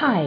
Hi, 0.00 0.24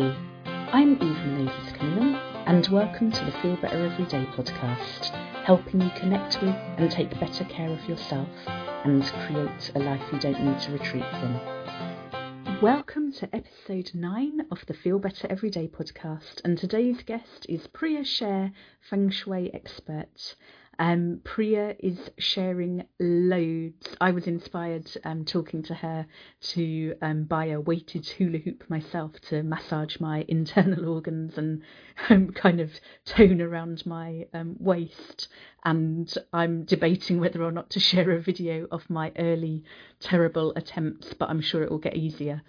I'm 0.73 0.93
Eve 0.93 0.99
Menezes 0.99 1.77
Cunningham, 1.77 2.15
and 2.47 2.67
welcome 2.69 3.11
to 3.11 3.23
the 3.25 3.31
Feel 3.33 3.55
Better 3.57 3.85
Everyday 3.85 4.25
podcast, 4.35 5.11
helping 5.43 5.79
you 5.79 5.91
connect 5.95 6.41
with 6.41 6.55
and 6.55 6.89
take 6.89 7.19
better 7.19 7.43
care 7.43 7.69
of 7.69 7.87
yourself 7.87 8.27
and 8.47 9.03
create 9.27 9.71
a 9.75 9.79
life 9.79 10.01
you 10.11 10.17
don't 10.17 10.43
need 10.43 10.59
to 10.61 10.71
retreat 10.71 11.05
from. 11.11 12.59
Welcome 12.63 13.11
to 13.11 13.29
episode 13.31 13.91
9 13.93 14.47
of 14.49 14.65
the 14.65 14.73
Feel 14.73 14.97
Better 14.97 15.27
Everyday 15.29 15.67
podcast, 15.67 16.41
and 16.43 16.57
today's 16.57 17.03
guest 17.03 17.45
is 17.47 17.67
Priya 17.67 18.03
Sher, 18.03 18.51
Feng 18.89 19.11
Shui 19.11 19.53
expert. 19.53 20.33
Um, 20.79 21.19
Priya 21.25 21.75
is 21.79 22.09
sharing 22.17 22.85
loads. 23.01 23.97
I 23.99 24.11
was 24.11 24.27
inspired 24.27 24.89
um, 25.03 25.25
talking 25.25 25.61
to 25.63 25.73
her 25.73 26.07
to 26.53 26.95
um, 27.01 27.25
buy 27.25 27.47
a 27.47 27.59
weighted 27.59 28.07
hula 28.07 28.37
hoop 28.37 28.63
myself 28.69 29.11
to 29.29 29.43
massage 29.43 29.99
my 29.99 30.23
internal 30.29 30.87
organs 30.87 31.37
and 31.37 31.63
um, 32.09 32.29
kind 32.31 32.61
of 32.61 32.71
tone 33.03 33.41
around 33.41 33.85
my 33.85 34.25
um, 34.33 34.55
waist. 34.57 35.27
And 35.63 36.11
I'm 36.31 36.63
debating 36.63 37.19
whether 37.19 37.43
or 37.43 37.51
not 37.51 37.69
to 37.71 37.79
share 37.79 38.11
a 38.11 38.21
video 38.21 38.67
of 38.71 38.89
my 38.89 39.11
early 39.17 39.63
terrible 39.99 40.53
attempts, 40.55 41.13
but 41.13 41.29
I'm 41.29 41.41
sure 41.41 41.63
it 41.63 41.69
will 41.69 41.79
get 41.79 41.95
easier. 41.95 42.41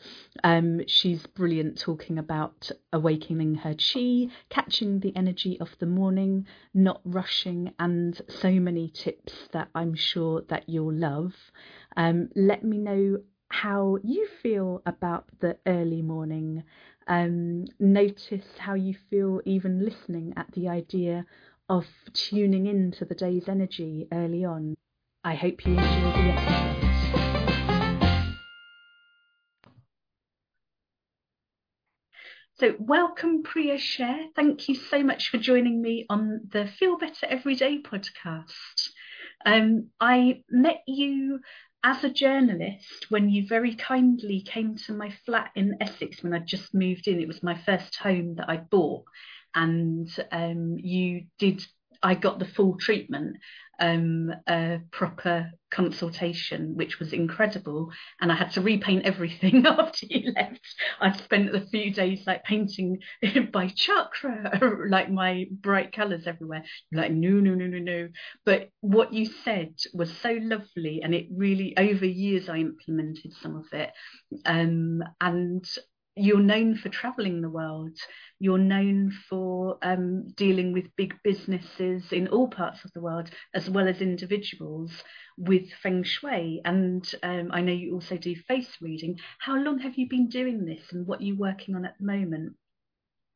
Um, 0.44 0.86
she's 0.86 1.26
brilliant 1.26 1.78
talking 1.78 2.18
about 2.18 2.70
awakening 2.92 3.56
her 3.56 3.74
chi, 3.74 4.28
catching 4.48 5.00
the 5.00 5.14
energy 5.16 5.58
of 5.60 5.70
the 5.78 5.86
morning, 5.86 6.46
not 6.72 7.00
rushing, 7.04 7.72
and 7.78 8.20
so 8.28 8.52
many 8.52 8.88
tips 8.88 9.32
that 9.52 9.68
I'm 9.74 9.94
sure 9.94 10.42
that 10.48 10.68
you'll 10.68 10.94
love. 10.94 11.34
Um, 11.96 12.30
let 12.36 12.64
me 12.64 12.78
know 12.78 13.18
how 13.50 13.98
you 14.04 14.28
feel 14.42 14.80
about 14.86 15.28
the 15.40 15.56
early 15.66 16.02
morning. 16.02 16.62
Um, 17.08 17.64
notice 17.80 18.46
how 18.58 18.74
you 18.74 18.94
feel 19.10 19.40
even 19.44 19.84
listening 19.84 20.32
at 20.36 20.52
the 20.52 20.68
idea 20.68 21.26
of 21.70 21.86
tuning 22.12 22.66
in 22.66 22.90
to 22.90 23.04
the 23.04 23.14
day's 23.14 23.48
energy 23.48 24.08
early 24.12 24.44
on. 24.44 24.76
I 25.22 25.36
hope 25.36 25.64
you 25.64 25.78
enjoy 25.78 25.84
the 25.84 26.32
episode. 26.34 26.76
So, 32.58 32.74
welcome, 32.80 33.44
Priya 33.44 33.78
Sher. 33.78 34.26
Thank 34.34 34.68
you 34.68 34.74
so 34.74 35.04
much 35.04 35.30
for 35.30 35.38
joining 35.38 35.80
me 35.80 36.06
on 36.10 36.40
the 36.50 36.66
Feel 36.66 36.98
Better 36.98 37.26
Everyday 37.26 37.80
podcast. 37.80 38.90
Um, 39.46 39.90
I 40.00 40.42
met 40.50 40.82
you 40.88 41.38
as 41.84 42.02
a 42.02 42.10
journalist 42.10 43.06
when 43.10 43.30
you 43.30 43.46
very 43.46 43.76
kindly 43.76 44.42
came 44.42 44.76
to 44.76 44.92
my 44.92 45.14
flat 45.24 45.52
in 45.54 45.76
Essex 45.80 46.22
when 46.22 46.34
I 46.34 46.40
just 46.40 46.74
moved 46.74 47.06
in. 47.06 47.20
It 47.20 47.28
was 47.28 47.44
my 47.44 47.56
first 47.56 47.96
home 47.96 48.34
that 48.34 48.50
I 48.50 48.56
bought, 48.56 49.04
and 49.54 50.08
um, 50.32 50.76
you 50.78 51.26
did. 51.38 51.64
I 52.02 52.14
got 52.14 52.38
the 52.38 52.46
full 52.46 52.78
treatment, 52.78 53.36
um, 53.80 54.32
a 54.46 54.80
proper 54.90 55.50
consultation, 55.70 56.74
which 56.76 56.98
was 56.98 57.12
incredible. 57.12 57.90
And 58.20 58.30
I 58.30 58.34
had 58.36 58.52
to 58.52 58.60
repaint 58.60 59.04
everything 59.04 59.66
after 59.66 60.06
you 60.06 60.32
left. 60.36 60.60
I'd 61.00 61.16
spent 61.18 61.54
a 61.54 61.66
few 61.66 61.92
days 61.92 62.22
like 62.26 62.44
painting 62.44 62.98
by 63.52 63.68
chakra, 63.68 64.60
like 64.88 65.10
my 65.10 65.46
bright 65.50 65.92
colours 65.92 66.26
everywhere. 66.26 66.62
Like, 66.92 67.12
no, 67.12 67.30
no, 67.30 67.54
no, 67.54 67.66
no, 67.66 67.78
no. 67.78 68.08
But 68.44 68.68
what 68.80 69.12
you 69.12 69.26
said 69.26 69.74
was 69.94 70.12
so 70.18 70.38
lovely. 70.40 71.00
And 71.02 71.14
it 71.14 71.26
really, 71.34 71.76
over 71.76 72.06
years, 72.06 72.48
I 72.48 72.58
implemented 72.58 73.32
some 73.40 73.56
of 73.56 73.66
it. 73.72 73.90
Um, 74.44 75.02
and 75.20 75.64
you're 76.16 76.40
known 76.40 76.76
for 76.76 76.88
traveling 76.88 77.40
the 77.40 77.50
world. 77.50 77.96
You're 78.38 78.58
known 78.58 79.12
for 79.28 79.78
um, 79.82 80.28
dealing 80.36 80.72
with 80.72 80.96
big 80.96 81.14
businesses 81.22 82.12
in 82.12 82.28
all 82.28 82.48
parts 82.48 82.84
of 82.84 82.92
the 82.92 83.00
world, 83.00 83.30
as 83.54 83.70
well 83.70 83.88
as 83.88 84.00
individuals 84.00 84.92
with 85.36 85.70
feng 85.82 86.02
shui. 86.02 86.60
And 86.64 87.08
um, 87.22 87.50
I 87.52 87.60
know 87.60 87.72
you 87.72 87.94
also 87.94 88.16
do 88.16 88.34
face 88.48 88.76
reading. 88.80 89.18
How 89.38 89.56
long 89.56 89.78
have 89.78 89.96
you 89.96 90.08
been 90.08 90.28
doing 90.28 90.64
this 90.64 90.82
and 90.92 91.06
what 91.06 91.20
are 91.20 91.24
you 91.24 91.36
working 91.36 91.74
on 91.74 91.84
at 91.84 91.94
the 91.98 92.06
moment? 92.06 92.54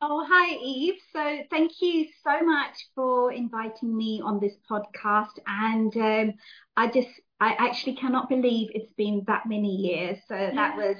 Oh, 0.03 0.27
hi, 0.29 0.57
Eve. 0.57 0.97
So, 1.15 1.39
thank 1.51 1.81
you 1.81 2.07
so 2.23 2.45
much 2.45 2.89
for 2.95 3.33
inviting 3.33 3.97
me 3.97 4.21
on 4.23 4.39
this 4.39 4.53
podcast. 4.71 5.39
And 5.47 5.97
um, 5.97 6.35
I 6.77 6.89
just, 6.89 7.09
I 7.41 7.55
actually 7.59 7.97
cannot 7.97 8.29
believe 8.29 8.71
it's 8.75 8.93
been 8.95 9.23
that 9.29 9.45
many 9.47 9.75
years. 9.77 10.19
So, 10.29 10.35
that 10.55 10.77
was 10.77 10.97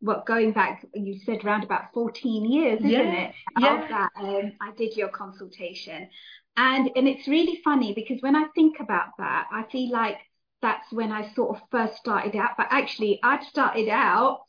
what 0.00 0.26
going 0.26 0.52
back 0.52 0.84
you 0.94 1.18
said 1.24 1.44
around 1.44 1.62
about 1.62 1.92
14 1.92 2.50
years 2.50 2.78
isn't 2.78 2.90
yeah, 2.90 3.28
it 3.28 3.34
yeah. 3.58 3.86
that 3.88 4.10
um, 4.16 4.52
i 4.60 4.72
did 4.76 4.96
your 4.96 5.08
consultation. 5.08 6.08
And 6.56 6.90
and 6.96 7.06
it's 7.06 7.28
really 7.28 7.60
funny 7.62 7.94
because 7.94 8.20
when 8.20 8.34
i 8.34 8.46
think 8.54 8.80
about 8.80 9.08
that 9.18 9.46
i 9.52 9.64
feel 9.70 9.90
like 9.90 10.18
that's 10.62 10.90
when 10.92 11.12
i 11.12 11.32
sort 11.34 11.56
of 11.56 11.62
first 11.70 11.96
started 11.96 12.34
out. 12.36 12.50
But 12.56 12.68
actually 12.70 13.20
i'd 13.22 13.44
started 13.44 13.88
out 13.88 14.40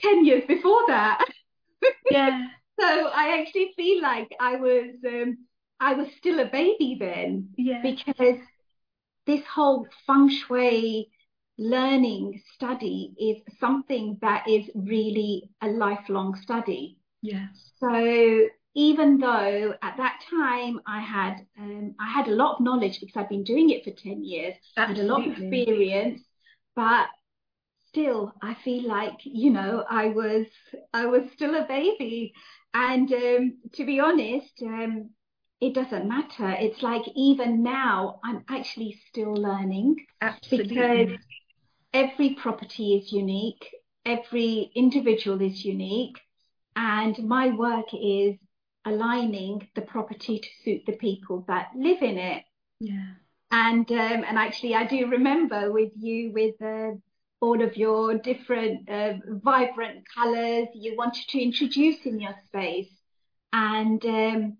10 0.00 0.24
years 0.24 0.44
before 0.46 0.84
that. 0.88 1.24
Yeah. 2.10 2.46
So 2.78 2.86
i 2.86 3.40
actually 3.40 3.72
feel 3.76 4.00
like 4.00 4.28
i 4.38 4.54
was 4.54 4.94
um, 5.04 5.38
i 5.80 5.94
was 5.94 6.06
still 6.18 6.38
a 6.38 6.46
baby 6.46 6.96
then. 6.98 7.48
Yeah. 7.56 7.82
Because 7.82 8.38
this 9.26 9.44
whole 9.46 9.88
feng 10.06 10.28
shui 10.28 11.10
learning 11.58 12.40
study 12.54 13.14
is 13.18 13.54
something 13.60 14.18
that 14.22 14.48
is 14.48 14.70
really 14.74 15.50
a 15.60 15.68
lifelong 15.68 16.34
study. 16.36 16.98
Yes. 17.22 17.72
So 17.78 18.48
even 18.74 19.18
though 19.18 19.74
at 19.82 19.96
that 19.98 20.20
time 20.30 20.80
I 20.86 21.00
had 21.00 21.46
um, 21.58 21.94
I 22.00 22.10
had 22.10 22.28
a 22.28 22.34
lot 22.34 22.56
of 22.56 22.60
knowledge 22.64 23.00
because 23.00 23.16
I'd 23.16 23.28
been 23.28 23.44
doing 23.44 23.70
it 23.70 23.84
for 23.84 23.90
10 23.90 24.24
years, 24.24 24.54
Absolutely. 24.76 24.96
had 24.96 25.04
a 25.04 25.12
lot 25.12 25.26
of 25.26 25.38
experience, 25.38 26.22
but 26.74 27.08
still 27.88 28.32
I 28.42 28.54
feel 28.64 28.88
like, 28.88 29.18
you 29.24 29.50
know, 29.50 29.84
I 29.88 30.08
was 30.08 30.46
I 30.92 31.06
was 31.06 31.24
still 31.34 31.54
a 31.54 31.66
baby. 31.66 32.32
And 32.74 33.12
um, 33.12 33.58
to 33.74 33.84
be 33.84 34.00
honest, 34.00 34.62
um, 34.62 35.10
it 35.60 35.74
doesn't 35.74 36.08
matter. 36.08 36.50
It's 36.58 36.82
like 36.82 37.02
even 37.14 37.62
now 37.62 38.20
I'm 38.24 38.44
actually 38.48 38.98
still 39.08 39.34
learning. 39.34 39.96
Absolutely. 40.22 40.76
Because 40.76 41.08
every 41.92 42.34
property 42.34 42.96
is 42.96 43.12
unique, 43.12 43.74
every 44.04 44.70
individual 44.74 45.40
is 45.40 45.64
unique, 45.64 46.18
and 46.76 47.18
my 47.26 47.50
work 47.50 47.86
is 47.92 48.36
aligning 48.84 49.68
the 49.74 49.82
property 49.82 50.38
to 50.38 50.48
suit 50.64 50.82
the 50.86 50.96
people 50.96 51.44
that 51.48 51.68
live 51.76 52.02
in 52.02 52.18
it. 52.18 52.44
Yeah. 52.80 53.12
And 53.50 53.90
um, 53.92 54.24
and 54.26 54.38
actually, 54.38 54.74
I 54.74 54.86
do 54.86 55.06
remember 55.08 55.70
with 55.70 55.92
you 55.94 56.32
with 56.32 56.60
uh, 56.62 56.92
all 57.40 57.62
of 57.62 57.76
your 57.76 58.16
different 58.16 58.88
uh, 58.88 59.14
vibrant 59.26 60.04
colours 60.14 60.68
you 60.74 60.96
wanted 60.96 61.28
to 61.28 61.42
introduce 61.42 62.06
in 62.06 62.18
your 62.18 62.34
space, 62.46 62.90
and 63.52 64.02
um, 64.06 64.56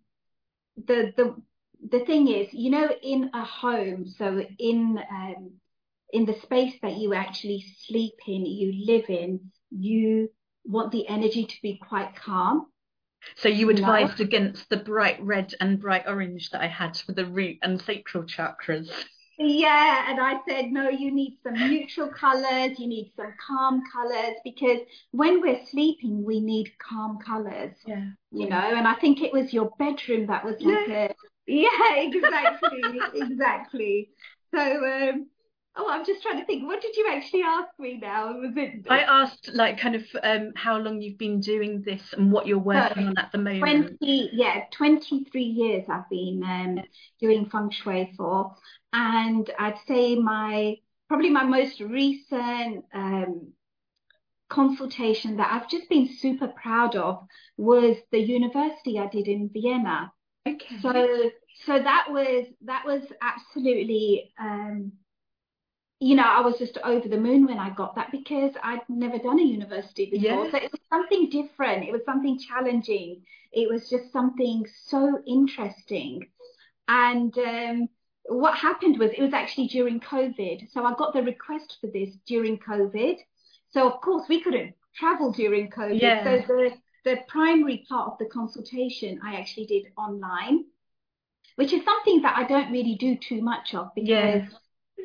the 0.77 1.13
the 1.17 1.35
the 1.91 2.05
thing 2.05 2.29
is, 2.29 2.49
you 2.53 2.71
know, 2.71 2.91
in 3.03 3.31
a 3.33 3.45
home, 3.45 4.07
so 4.07 4.45
in 4.59 4.99
um, 5.11 5.53
in 6.13 6.27
the 6.27 6.39
space 6.43 6.75
that 6.83 6.97
you 6.97 7.15
actually 7.15 7.65
sleep 7.87 8.15
in, 8.27 8.47
you 8.47 8.87
live 8.87 9.09
in, 9.09 9.41
you 9.71 10.31
want 10.65 10.93
the 10.93 11.09
energy 11.09 11.45
to 11.45 11.57
be 11.63 11.81
quite 11.89 12.15
calm. 12.15 12.67
So 13.37 13.49
you 13.49 13.71
advised 13.71 14.21
against 14.21 14.69
the 14.69 14.77
bright 14.77 15.23
red 15.23 15.55
and 15.61 15.81
bright 15.81 16.05
orange 16.07 16.51
that 16.51 16.61
I 16.61 16.67
had 16.67 16.97
for 16.97 17.13
the 17.13 17.27
root 17.27 17.59
and 17.63 17.81
sacral 17.81 18.25
chakras. 18.25 18.91
Yeah, 19.39 20.11
and 20.11 20.21
I 20.21 20.41
said, 20.47 20.71
no, 20.71 20.89
you 20.89 21.11
need 21.11 21.39
some 21.43 21.55
neutral 21.55 22.09
colors, 22.09 22.79
you 22.79 22.87
need 22.87 23.13
some 23.17 23.33
calm 23.45 23.83
colors, 23.93 24.37
because 24.45 24.81
when 25.13 25.41
we're 25.41 25.65
sleeping, 25.67 26.25
we 26.25 26.41
need 26.41 26.71
calm 26.79 27.19
colors. 27.25 27.75
Yeah. 27.87 28.11
You 28.31 28.49
know, 28.49 28.57
and 28.57 28.87
I 28.87 28.95
think 28.95 29.23
it 29.23 29.33
was 29.33 29.53
your 29.53 29.71
bedroom 29.79 30.27
that 30.27 30.45
was 30.45 30.57
like 30.61 30.89
yeah. 30.89 31.09
a 31.09 31.15
yeah, 31.47 31.97
exactly, 31.97 33.01
exactly. 33.15 34.11
So 34.55 34.61
um 34.61 35.27
Oh, 35.75 35.89
I'm 35.89 36.05
just 36.05 36.23
trying 36.23 36.39
to 36.39 36.45
think. 36.45 36.67
What 36.67 36.83
did 36.83 36.97
you 36.97 37.07
actually 37.11 37.43
ask 37.43 37.69
me 37.79 37.99
now? 38.01 38.39
Was 38.39 38.53
it? 38.57 38.85
I 38.91 39.01
asked 39.01 39.51
like 39.55 39.81
kind 39.81 39.95
of 39.95 40.05
um, 40.23 40.53
how 40.55 40.77
long 40.77 41.01
you've 41.01 41.19
been 41.19 41.41
doing 41.41 41.83
this 41.83 42.03
and 42.13 42.31
what 42.31 42.47
you're 42.47 42.59
working 42.59 43.07
on 43.07 43.19
at 43.19 43.33
the 43.33 43.39
moment. 43.39 43.99
Twenty, 43.99 44.31
yeah, 44.35 44.65
twenty-three 44.71 45.43
years 45.43 45.85
I've 45.89 46.09
been 46.11 46.43
um, 46.45 46.85
doing 47.21 47.49
feng 47.49 47.71
shui 47.71 48.13
for, 48.17 48.55
and 48.93 49.51
I'd 49.59 49.79
say 49.89 50.15
my 50.17 50.77
probably 51.09 51.31
my 51.31 51.45
most 51.45 51.81
recent 51.81 52.85
um, 52.93 53.53
consultation 54.51 55.39
that 55.39 55.51
I've 55.53 55.71
just 55.71 55.89
been 55.89 56.09
super 56.19 56.49
proud 56.49 56.97
of 56.97 57.27
was 57.57 57.97
the 58.11 58.19
university 58.19 58.99
I 58.99 59.07
did 59.07 59.27
in 59.27 59.49
Vienna. 59.51 60.13
Okay. 60.47 60.77
So 60.83 61.31
so 61.65 61.79
that 61.79 62.09
was 62.11 62.47
that 62.67 62.85
was 62.85 63.03
absolutely 63.23 64.33
um, 64.39 64.93
you 66.03 66.17
know, 66.17 66.25
I 66.25 66.41
was 66.41 66.59
just 66.59 66.79
over 66.85 67.09
the 67.09 67.17
moon 67.17 67.47
when 67.47 67.59
I 67.59 67.71
got 67.71 67.95
that 67.95 68.11
because 68.11 68.53
I'd 68.63 68.81
never 68.89 69.19
done 69.19 69.39
a 69.39 69.45
university 69.45 70.07
before. 70.11 70.47
Yeah. 70.47 70.51
So 70.51 70.57
it 70.59 70.73
was 70.73 70.81
something 70.91 71.31
different. 71.31 71.85
It 71.85 71.93
was 71.93 72.05
something 72.05 72.39
challenging. 72.41 73.23
It 73.53 73.69
was 73.69 73.89
just 73.89 74.13
something 74.13 74.67
so 74.87 75.23
interesting. 75.27 76.27
And 76.89 77.37
um, 77.39 77.89
what 78.27 78.57
happened 78.59 78.99
was 78.99 79.13
it 79.13 79.23
was 79.23 79.33
actually 79.33 79.69
during 79.69 80.01
COVID. 80.01 80.71
So 80.73 80.85
I 80.85 80.95
got 80.95 81.13
the 81.13 81.23
request 81.23 81.79
for 81.81 81.87
this 81.89 82.11
during 82.27 82.59
COVID. 82.59 83.17
So 83.71 83.89
of 83.89 84.01
course 84.01 84.29
we 84.29 84.43
couldn't 84.43 84.75
travel 84.95 85.33
during 85.33 85.71
COVID. 85.71 86.01
Yeah. 86.01 86.25
So 86.25 86.43
the 86.49 86.73
the 87.05 87.17
primary 87.29 87.85
part 87.89 88.13
of 88.13 88.19
the 88.19 88.27
consultation 88.27 89.21
I 89.25 89.37
actually 89.37 89.67
did 89.67 89.85
online, 89.97 90.65
which 91.57 91.73
is 91.73 91.85
something 91.85 92.23
that 92.23 92.37
I 92.39 92.45
don't 92.45 92.73
really 92.73 92.97
do 92.97 93.17
too 93.17 93.43
much 93.43 93.75
of 93.75 93.91
because 93.95 94.09
Yeah. 94.09 94.49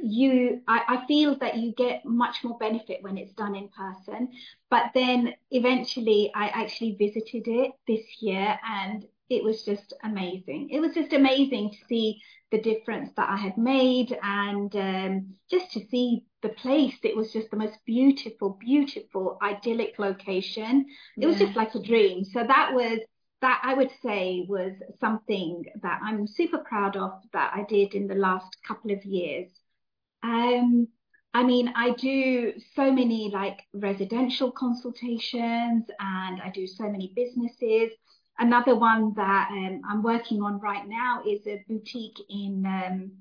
You 0.03 0.61
I, 0.67 0.81
I 0.87 1.07
feel 1.07 1.37
that 1.39 1.57
you 1.57 1.73
get 1.73 2.05
much 2.05 2.43
more 2.43 2.57
benefit 2.57 3.01
when 3.01 3.17
it's 3.17 3.33
done 3.33 3.55
in 3.55 3.69
person. 3.69 4.29
But 4.69 4.91
then 4.93 5.33
eventually 5.51 6.31
I 6.35 6.47
actually 6.47 6.95
visited 6.99 7.47
it 7.47 7.71
this 7.87 8.05
year 8.21 8.59
and 8.67 9.05
it 9.29 9.43
was 9.43 9.63
just 9.63 9.93
amazing. 10.03 10.69
It 10.71 10.79
was 10.79 10.93
just 10.93 11.13
amazing 11.13 11.71
to 11.71 11.77
see 11.87 12.21
the 12.51 12.61
difference 12.61 13.11
that 13.17 13.29
I 13.29 13.35
had 13.35 13.57
made 13.57 14.17
and 14.23 14.73
um, 14.75 15.35
just 15.51 15.71
to 15.73 15.85
see 15.87 16.23
the 16.41 16.49
place. 16.49 16.95
It 17.03 17.15
was 17.15 17.33
just 17.33 17.51
the 17.51 17.57
most 17.57 17.77
beautiful, 17.85 18.57
beautiful, 18.59 19.37
idyllic 19.41 19.99
location. 19.99 20.85
It 21.19 21.27
was 21.27 21.37
just 21.39 21.55
like 21.57 21.75
a 21.75 21.81
dream. 21.81 22.23
So 22.23 22.43
that 22.45 22.73
was 22.73 22.99
that 23.41 23.61
I 23.63 23.73
would 23.73 23.91
say 24.01 24.45
was 24.47 24.73
something 24.99 25.65
that 25.83 25.99
I'm 26.03 26.25
super 26.25 26.57
proud 26.59 26.97
of 26.97 27.21
that 27.33 27.51
I 27.53 27.63
did 27.63 27.93
in 27.93 28.07
the 28.07 28.15
last 28.15 28.57
couple 28.67 28.91
of 28.91 29.03
years. 29.05 29.49
Um, 30.27 30.89
I 31.33 31.43
mean, 31.43 31.71
I 31.75 31.91
do 31.91 32.53
so 32.75 32.91
many 32.91 33.29
like 33.33 33.59
residential 33.73 34.51
consultations 34.51 35.85
and 35.99 36.41
I 36.41 36.51
do 36.53 36.67
so 36.67 36.83
many 36.89 37.13
businesses. 37.15 37.91
Another 38.37 38.75
one 38.75 39.13
that 39.15 39.49
um, 39.51 39.81
I'm 39.89 40.03
working 40.03 40.41
on 40.41 40.59
right 40.59 40.85
now 40.87 41.21
is 41.25 41.47
a 41.47 41.63
boutique 41.69 42.19
in 42.29 42.65
um, 42.65 43.11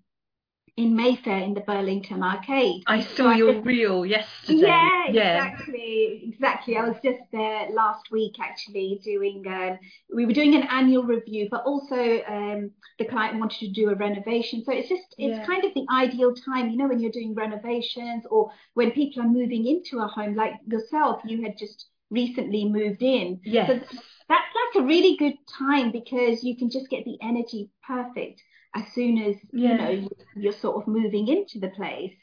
in 0.76 0.94
Mayfair 0.94 1.38
in 1.38 1.54
the 1.54 1.60
Burlington 1.62 2.22
Arcade. 2.22 2.82
I 2.86 3.00
So 3.00 3.14
saw 3.16 3.28
I 3.30 3.36
your 3.36 3.54
just- 3.54 3.66
reel 3.66 4.04
yesterday. 4.04 4.58
yeah, 4.60 5.08
Yeah. 5.10 5.44
exactly, 5.46 6.20
exactly. 6.28 6.76
I 6.76 6.86
was 6.86 6.96
just 7.02 7.20
there 7.32 7.70
last 7.70 8.10
week 8.10 8.36
actually 8.38 9.00
doing. 9.02 9.42
Um, 9.48 9.78
we 10.14 10.26
were 10.26 10.34
doing 10.34 10.54
an 10.54 10.64
annual 10.64 11.04
review, 11.04 11.48
but 11.50 11.64
also 11.64 12.22
um, 12.28 12.70
the 12.98 13.06
client 13.06 13.38
wanted 13.38 13.58
to 13.60 13.68
do 13.70 13.88
a 13.88 13.94
renovation. 13.94 14.62
So 14.64 14.72
it's 14.72 14.88
just 14.90 15.14
it's 15.16 15.38
Yeah. 15.38 15.46
kind 15.46 15.64
of 15.64 15.72
the 15.72 15.86
ideal 15.90 16.34
time, 16.34 16.68
you 16.68 16.76
know, 16.76 16.88
when 16.88 17.00
you're 17.00 17.10
doing 17.10 17.34
renovations 17.34 18.26
or 18.30 18.50
when 18.74 18.90
people 18.90 19.22
are 19.22 19.28
moving 19.28 19.66
into 19.66 20.00
a 20.00 20.06
home, 20.06 20.34
like 20.34 20.54
yourself, 20.66 21.22
you 21.24 21.42
had 21.42 21.56
just 21.56 21.86
recently 22.10 22.66
moved 22.68 23.02
in. 23.02 23.40
Yes. 23.44 23.66
So 23.68 23.98
that's 24.28 24.52
like 24.74 24.82
a 24.82 24.86
really 24.86 25.16
good 25.16 25.34
time 25.58 25.92
because 25.92 26.42
you 26.42 26.56
can 26.56 26.70
just 26.70 26.88
get 26.90 27.04
the 27.04 27.18
energy 27.22 27.70
perfect 27.86 28.42
as 28.74 28.84
soon 28.92 29.18
as 29.18 29.36
Yeah. 29.52 29.70
you 29.70 29.78
know 29.78 29.90
you- 29.90 30.10
you're 30.36 30.52
sort 30.52 30.76
of 30.76 30.86
moving 30.88 31.28
into 31.28 31.58
the 31.58 31.68
place. 31.70 32.14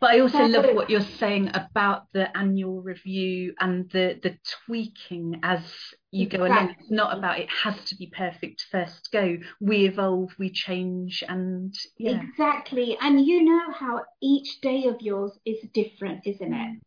But 0.00 0.10
I 0.16 0.18
also 0.18 0.38
So- 0.38 0.46
love 0.46 0.74
what 0.74 0.90
you're 0.90 1.00
saying 1.22 1.50
about 1.54 2.10
the 2.12 2.36
annual 2.36 2.82
review 2.82 3.54
and 3.60 3.88
the 3.90 4.18
the 4.20 4.36
tweaking 4.66 5.38
as 5.44 5.62
you 6.10 6.26
go 6.26 6.44
along. 6.44 6.70
It's 6.70 6.90
not 6.90 7.16
about 7.16 7.38
it 7.38 7.48
has 7.48 7.84
to 7.84 7.94
be 7.94 8.08
perfect 8.08 8.62
first 8.70 9.10
go. 9.12 9.38
We 9.60 9.86
evolve, 9.86 10.34
we 10.40 10.50
change, 10.50 11.22
and 11.28 11.72
yeah, 11.98 12.20
Exactly. 12.20 12.98
And 13.00 13.24
you 13.24 13.44
know 13.44 13.70
how 13.70 14.02
each 14.20 14.60
day 14.60 14.86
of 14.86 15.00
yours 15.00 15.38
is 15.46 15.60
different, 15.72 16.26
isn't 16.26 16.52
it? 16.52 16.56
Mm. 16.56 16.80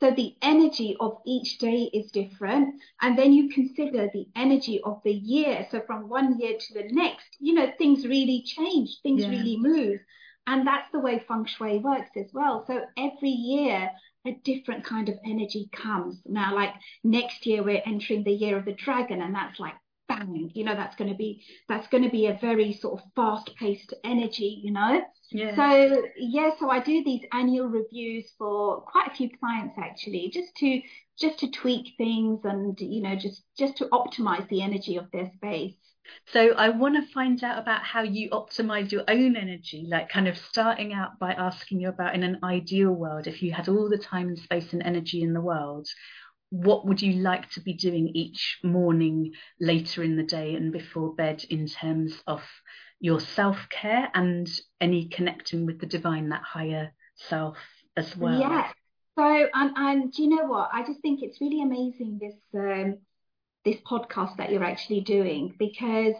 So 0.00 0.10
the 0.10 0.34
energy 0.42 0.96
of 0.98 1.18
each 1.26 1.58
day 1.58 1.90
is 1.92 2.10
different. 2.10 2.80
And 3.02 3.18
then 3.18 3.32
you 3.32 3.50
consider 3.50 4.08
the 4.12 4.26
energy 4.34 4.80
of 4.82 5.00
the 5.04 5.12
year. 5.12 5.66
So 5.70 5.82
from 5.86 6.08
one 6.08 6.38
year 6.40 6.56
to 6.58 6.74
the 6.74 6.88
next, 6.90 7.36
you 7.38 7.52
know, 7.54 7.70
things 7.78 8.06
really 8.06 8.42
change, 8.42 9.00
things 9.02 9.22
Yeah. 9.22 9.30
really 9.30 9.56
move. 9.58 10.00
And 10.46 10.66
that's 10.66 10.90
the 10.90 11.00
way 11.00 11.18
feng 11.28 11.44
shui 11.44 11.78
works 11.78 12.10
as 12.16 12.32
well. 12.32 12.64
So 12.66 12.86
every 12.96 13.30
year, 13.30 13.90
a 14.26 14.32
different 14.44 14.84
kind 14.84 15.08
of 15.08 15.18
energy 15.24 15.68
comes. 15.72 16.20
Now, 16.26 16.54
like 16.54 16.74
next 17.04 17.46
year, 17.46 17.62
we're 17.62 17.82
entering 17.86 18.24
the 18.24 18.32
year 18.32 18.56
of 18.58 18.64
the 18.64 18.72
dragon, 18.72 19.20
and 19.22 19.34
that's 19.34 19.60
like 19.60 19.76
bang, 20.10 20.50
you 20.54 20.64
know, 20.64 20.74
that's 20.74 20.96
going 20.96 21.10
to 21.10 21.16
be 21.16 21.44
that's 21.68 21.86
going 21.88 22.02
to 22.04 22.10
be 22.10 22.26
a 22.26 22.38
very 22.40 22.72
sort 22.72 23.00
of 23.00 23.06
fast-paced 23.14 23.94
energy, 24.04 24.60
you 24.64 24.72
know. 24.72 25.00
yeah. 25.30 25.54
So 25.54 26.02
yeah, 26.18 26.50
so 26.58 26.68
I 26.68 26.80
do 26.80 27.02
these 27.04 27.24
annual 27.32 27.68
reviews 27.68 28.32
for 28.36 28.80
quite 28.82 29.08
a 29.10 29.14
few 29.14 29.30
clients 29.38 29.76
actually, 29.78 30.30
just 30.32 30.54
to 30.56 30.82
just 31.18 31.38
to 31.40 31.50
tweak 31.50 31.94
things 31.98 32.40
and 32.44 32.78
you 32.80 33.02
know 33.02 33.14
just 33.14 33.44
just 33.56 33.76
to 33.78 33.86
optimize 33.86 34.48
the 34.48 34.62
energy 34.62 34.96
of 34.96 35.10
their 35.12 35.30
space. 35.36 35.76
So 36.26 36.54
I 36.54 36.70
want 36.70 36.96
to 36.96 37.12
find 37.12 37.42
out 37.44 37.58
about 37.58 37.82
how 37.82 38.02
you 38.02 38.30
optimize 38.30 38.90
your 38.90 39.04
own 39.06 39.36
energy, 39.36 39.86
like 39.88 40.08
kind 40.08 40.26
of 40.26 40.36
starting 40.36 40.92
out 40.92 41.18
by 41.20 41.32
asking 41.34 41.80
you 41.80 41.88
about 41.88 42.14
in 42.14 42.24
an 42.24 42.38
ideal 42.42 42.90
world, 42.90 43.26
if 43.28 43.42
you 43.42 43.52
had 43.52 43.68
all 43.68 43.88
the 43.88 43.98
time 43.98 44.28
and 44.28 44.38
space 44.38 44.72
and 44.72 44.82
energy 44.82 45.22
in 45.22 45.34
the 45.34 45.40
world, 45.40 45.86
what 46.50 46.86
would 46.86 47.00
you 47.00 47.14
like 47.14 47.48
to 47.50 47.60
be 47.60 47.72
doing 47.72 48.08
each 48.08 48.58
morning, 48.62 49.32
later 49.60 50.02
in 50.02 50.16
the 50.16 50.22
day, 50.22 50.54
and 50.54 50.72
before 50.72 51.14
bed 51.14 51.44
in 51.48 51.66
terms 51.66 52.14
of 52.26 52.42
your 53.00 53.20
self 53.20 53.68
care 53.70 54.10
and 54.14 54.48
any 54.80 55.08
connecting 55.08 55.64
with 55.64 55.80
the 55.80 55.86
divine, 55.86 56.28
that 56.28 56.42
higher 56.42 56.92
self 57.14 57.56
as 57.96 58.16
well? 58.16 58.40
Yeah. 58.40 58.70
So 59.16 59.48
and 59.54 59.72
and 59.76 60.12
do 60.12 60.22
you 60.22 60.28
know 60.28 60.44
what? 60.44 60.70
I 60.72 60.84
just 60.84 61.00
think 61.00 61.22
it's 61.22 61.40
really 61.40 61.62
amazing 61.62 62.18
this 62.20 62.34
um 62.54 62.98
this 63.64 63.76
podcast 63.88 64.36
that 64.38 64.50
you're 64.50 64.64
actually 64.64 65.00
doing 65.02 65.54
because 65.58 66.14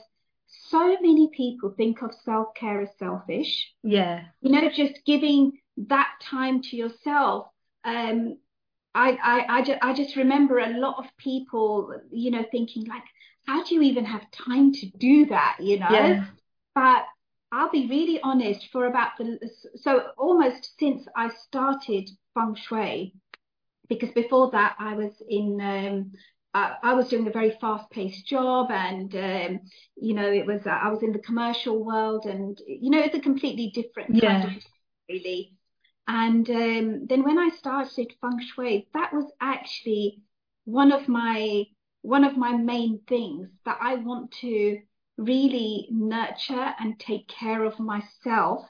so 0.47 0.97
many 1.00 1.31
people 1.35 1.73
think 1.77 2.03
of 2.03 2.12
self-care 2.25 2.82
as 2.82 2.88
selfish. 2.99 3.73
Yeah. 3.82 4.25
you 4.41 4.50
know, 4.50 4.69
just 4.69 5.00
giving 5.06 5.53
that 5.77 6.11
time 6.23 6.62
to 6.62 6.77
yourself. 6.77 7.47
Um, 7.85 8.37
I, 8.95 9.13
I, 9.23 9.59
I, 9.59 9.63
ju- 9.63 9.79
I 9.83 9.95
just 9.95 10.17
remember 10.17 10.59
a 10.59 10.79
lot 10.79 10.97
of 10.99 11.07
people, 11.17 11.95
you 12.11 12.31
know, 12.31 12.45
thinking 12.51 12.85
like, 12.87 13.05
how 13.47 13.65
do 13.65 13.75
you 13.75 13.83
even 13.83 14.05
have 14.05 14.31
time 14.33 14.73
to 14.73 14.87
do 14.99 15.27
that, 15.27 15.57
you 15.61 15.79
know? 15.79 16.17
Yeah. 16.17 16.31
But 16.75 17.05
I'll 17.53 17.71
be 17.71 17.89
really 17.89 18.21
honest, 18.23 18.69
for 18.73 18.87
about 18.87 19.13
the, 19.19 19.39
so 19.77 20.09
almost 20.19 20.79
since 20.79 21.07
I 21.17 21.31
started 21.31 22.11
feng 22.35 22.55
shui, 22.57 23.15
because 23.89 24.11
before 24.13 24.51
that 24.53 24.77
I 24.79 24.95
was 24.95 25.13
in, 25.29 25.61
um, 25.61 26.13
I, 26.55 26.77
I 26.83 26.95
was 26.95 27.09
doing 27.09 27.27
a 27.27 27.31
very 27.32 27.53
fast-paced 27.61 28.27
job, 28.27 28.70
and 28.70 29.15
um, 29.17 29.61
you 29.97 30.15
know, 30.15 30.31
it 30.31 30.47
was 30.47 30.63
I 30.67 30.89
was 30.91 31.03
in 31.03 31.13
the 31.13 31.19
commercial 31.20 31.85
world, 31.85 32.27
and 32.27 32.61
you 32.67 32.91
know, 32.91 33.01
it's 33.01 33.17
a 33.17 33.20
completely 33.20 33.70
different 33.70 34.19
kind 34.19 34.44
Yeah. 34.44 34.47
of 34.47 34.53
really. 35.09 35.56
And 36.12 36.50
um, 36.50 37.06
then 37.06 37.22
when 37.22 37.38
I 37.38 37.50
started 37.50 38.12
feng 38.20 38.40
shui, 38.40 38.88
that 38.94 39.12
was 39.12 39.31
actually 39.40 40.22
one 40.64 40.90
of 40.93 41.08
my 41.08 41.64
one 42.02 42.24
of 42.24 42.36
my 42.36 42.52
main 42.56 43.00
things 43.06 43.48
that 43.64 43.79
I 43.81 43.94
want 43.96 44.32
to 44.40 44.81
really 45.17 45.86
nurture 45.90 46.74
and 46.81 46.98
take 46.98 47.29
care 47.29 47.62
of 47.64 47.79
myself 47.79 48.64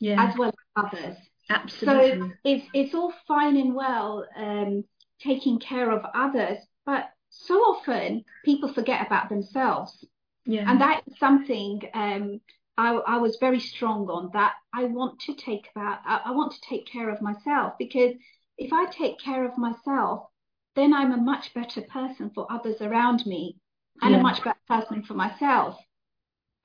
Yeah. 0.00 0.22
as 0.22 0.38
well 0.38 0.50
as 0.50 0.84
others. 0.84 1.16
Absolutely. 1.50 2.20
So 2.20 2.30
it's 2.44 2.66
it's 2.72 2.94
all 2.94 3.12
fine 3.26 3.56
and 3.56 3.74
well 3.74 4.24
um, 4.36 4.84
taking 5.18 5.58
care 5.58 5.90
of 5.90 6.04
others, 6.14 6.58
but 6.86 7.10
so 7.30 7.54
often 7.54 8.24
people 8.44 8.72
forget 8.72 9.04
about 9.06 9.28
themselves, 9.30 10.04
yeah. 10.46 10.70
and 10.70 10.80
that 10.80 11.02
is 11.06 11.18
something 11.18 11.80
um, 11.94 12.40
I, 12.78 12.94
I 12.94 13.18
was 13.18 13.36
very 13.40 13.60
strong 13.60 14.08
on. 14.08 14.30
That 14.32 14.54
I 14.72 14.84
want 14.84 15.20
to 15.22 15.34
take 15.34 15.68
about 15.76 15.98
I, 16.06 16.30
want 16.32 16.52
to 16.52 16.60
take 16.62 16.86
care 16.86 17.10
of 17.10 17.20
myself 17.20 17.74
because 17.78 18.14
if 18.56 18.72
I 18.72 18.86
take 18.86 19.18
care 19.20 19.44
of 19.44 19.58
myself, 19.58 20.28
then 20.76 20.94
I'm 20.94 21.12
a 21.12 21.16
much 21.18 21.52
better 21.54 21.82
person 21.82 22.30
for 22.34 22.50
others 22.50 22.80
around 22.80 23.26
me, 23.26 23.56
and 24.02 24.14
Yeah. 24.14 24.20
a 24.20 24.22
much 24.22 24.42
better 24.44 24.58
person 24.68 25.02
for 25.02 25.14
myself. 25.14 25.76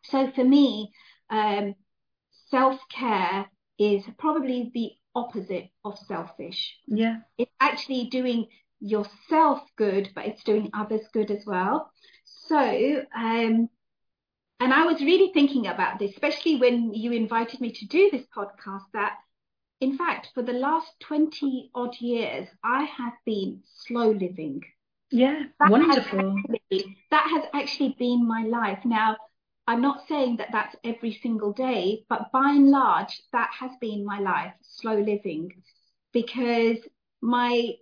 So 0.04 0.32
for 0.32 0.44
me, 0.44 0.94
um, 1.30 1.76
self 2.50 2.80
care 2.90 3.50
is 3.80 4.04
probably 4.20 4.72
the 4.74 4.92
opposite 5.16 5.70
of 5.84 5.98
selfish. 5.98 6.78
yeah. 6.88 7.22
It's 7.38 7.52
actually 7.60 8.06
doing 8.10 8.48
yourself 8.80 9.62
good, 9.78 10.12
but 10.14 10.26
it's 10.28 10.44
doing 10.44 10.70
others 10.74 11.08
good 11.14 11.32
as 11.32 11.46
well. 11.46 11.92
So, 12.26 13.06
um, 13.16 13.70
and 14.64 14.74
I 14.74 14.86
was 14.86 15.02
really 15.02 15.32
thinking 15.34 15.68
about 15.68 16.00
this, 16.00 16.12
especially 16.12 16.56
when 16.56 16.94
you 16.94 17.12
invited 17.12 17.60
me 17.60 17.74
to 17.74 17.86
do 17.86 18.10
this 18.12 18.26
podcast, 18.36 18.84
that 18.94 19.18
in 19.82 19.98
fact, 19.98 20.30
for 20.34 20.42
the 20.42 20.54
last 20.54 20.88
20 21.02 21.70
odd 21.76 21.96
years, 22.00 22.48
I 22.64 22.86
have 22.86 23.12
been 23.26 23.62
slow 23.86 24.12
living. 24.12 24.62
Yeah. 25.12 25.44
That 25.60 25.70
has 25.70 25.72
Wonderful. 25.72 26.38
actually- 26.40 26.98
that 27.12 27.28
has 27.30 27.44
actually 27.54 27.96
been 28.00 28.26
my 28.26 28.44
life. 28.44 28.86
Now, 28.86 29.18
I'm 29.68 29.82
not 29.82 30.08
saying 30.08 30.38
that 30.38 30.54
that's 30.54 30.78
every 30.86 31.12
single 31.12 31.52
day, 31.52 32.06
but 32.08 32.32
by 32.32 32.52
and 32.52 32.72
large, 32.72 33.22
that 33.34 33.50
has 33.60 33.72
been 33.82 34.06
my 34.06 34.20
life, 34.22 34.54
slow 34.62 34.98
living, 34.98 35.52
because 36.14 36.78
my, 37.22 37.74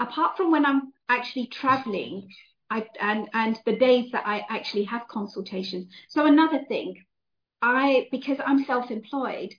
apart 0.00 0.36
from 0.36 0.50
when 0.50 0.66
I'm 0.66 0.92
actually 1.08 1.46
traveling, 1.46 2.28
I, 2.70 2.86
and, 3.00 3.28
and 3.34 3.58
the 3.66 3.76
days 3.76 4.12
that 4.12 4.26
I 4.26 4.46
actually 4.48 4.84
have 4.84 5.08
consultations. 5.08 5.88
So 6.08 6.26
another 6.26 6.60
thing, 6.68 7.04
I, 7.60 8.08
because 8.10 8.38
I'm 8.44 8.64
self-employed, 8.64 9.54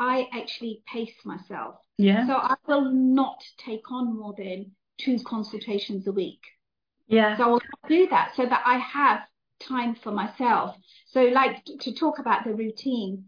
I 0.00 0.28
actually 0.32 0.82
pace 0.90 1.14
myself. 1.24 1.76
Yeah. 1.98 2.26
So 2.26 2.34
I 2.34 2.56
will 2.66 2.90
not 2.90 3.44
take 3.58 3.90
on 3.90 4.16
more 4.18 4.34
than 4.36 4.72
two 4.98 5.18
consultations 5.24 6.06
a 6.06 6.12
week. 6.12 6.40
Yeah. 7.06 7.36
So 7.36 7.44
I'll 7.44 7.88
do 7.88 8.08
that 8.08 8.32
so 8.34 8.44
that 8.46 8.62
I 8.64 8.78
have 8.78 9.20
time 9.60 9.94
for 9.94 10.10
myself. 10.10 10.76
So, 11.08 11.22
like 11.24 11.64
to 11.80 11.94
talk 11.94 12.18
about 12.18 12.44
the 12.44 12.54
routine, 12.54 13.26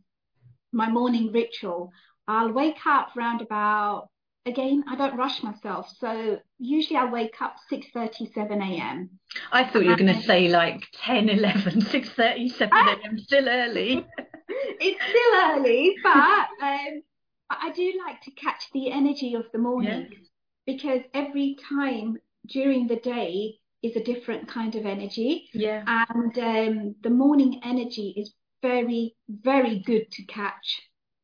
my 0.73 0.89
morning 0.89 1.33
ritual, 1.33 1.93
I'll 2.27 2.53
wake 2.53 2.87
up 2.87 3.11
round 3.15 3.43
about 3.43 4.09
again, 4.47 4.85
I 4.89 4.97
don't 4.97 5.17
rush 5.17 5.43
myself. 5.43 5.93
So 5.99 6.39
usually 6.59 6.97
I 6.97 7.11
wake 7.11 7.43
up 7.43 7.57
6:30, 7.71 8.33
7 8.33 8.63
a.m. 8.63 9.11
I 9.53 9.65
thought 9.65 9.83
you 9.83 9.91
were 9.91 9.97
going 9.97 10.15
to 10.15 10.23
say 10.23 10.49
like 10.49 10.83
10, 11.05 11.29
11, 11.29 11.83
6:30, 11.83 12.53
7 12.53 12.73
a.m. 12.73 13.19
Still 13.19 13.49
early. 13.49 14.07
it's 14.49 15.03
still 15.03 15.59
early, 15.59 15.97
but 16.03 16.49
um, 16.63 17.03
I 17.51 17.73
do 17.75 17.93
like 18.07 18.23
to 18.23 18.31
catch 18.33 18.71
the 18.73 18.91
energy 18.91 19.35
of 19.35 19.45
the 19.53 19.59
morning 19.59 20.09
yeah. 20.11 20.19
because 20.67 21.01
every 21.13 21.57
time 21.69 22.17
during 22.47 22.87
the 22.87 22.97
day 22.97 23.59
is 23.83 23.97
a 23.97 24.03
different 24.03 24.49
kind 24.49 24.75
of 24.75 24.87
energy. 24.87 25.49
Yeah. 25.53 25.85
And 25.87 26.39
um, 26.39 26.95
the 27.03 27.11
morning 27.11 27.61
energy 27.65 28.15
is 28.17 28.33
very, 28.63 29.15
very 29.29 29.81
good 29.81 30.11
to 30.13 30.25
catch. 30.25 30.83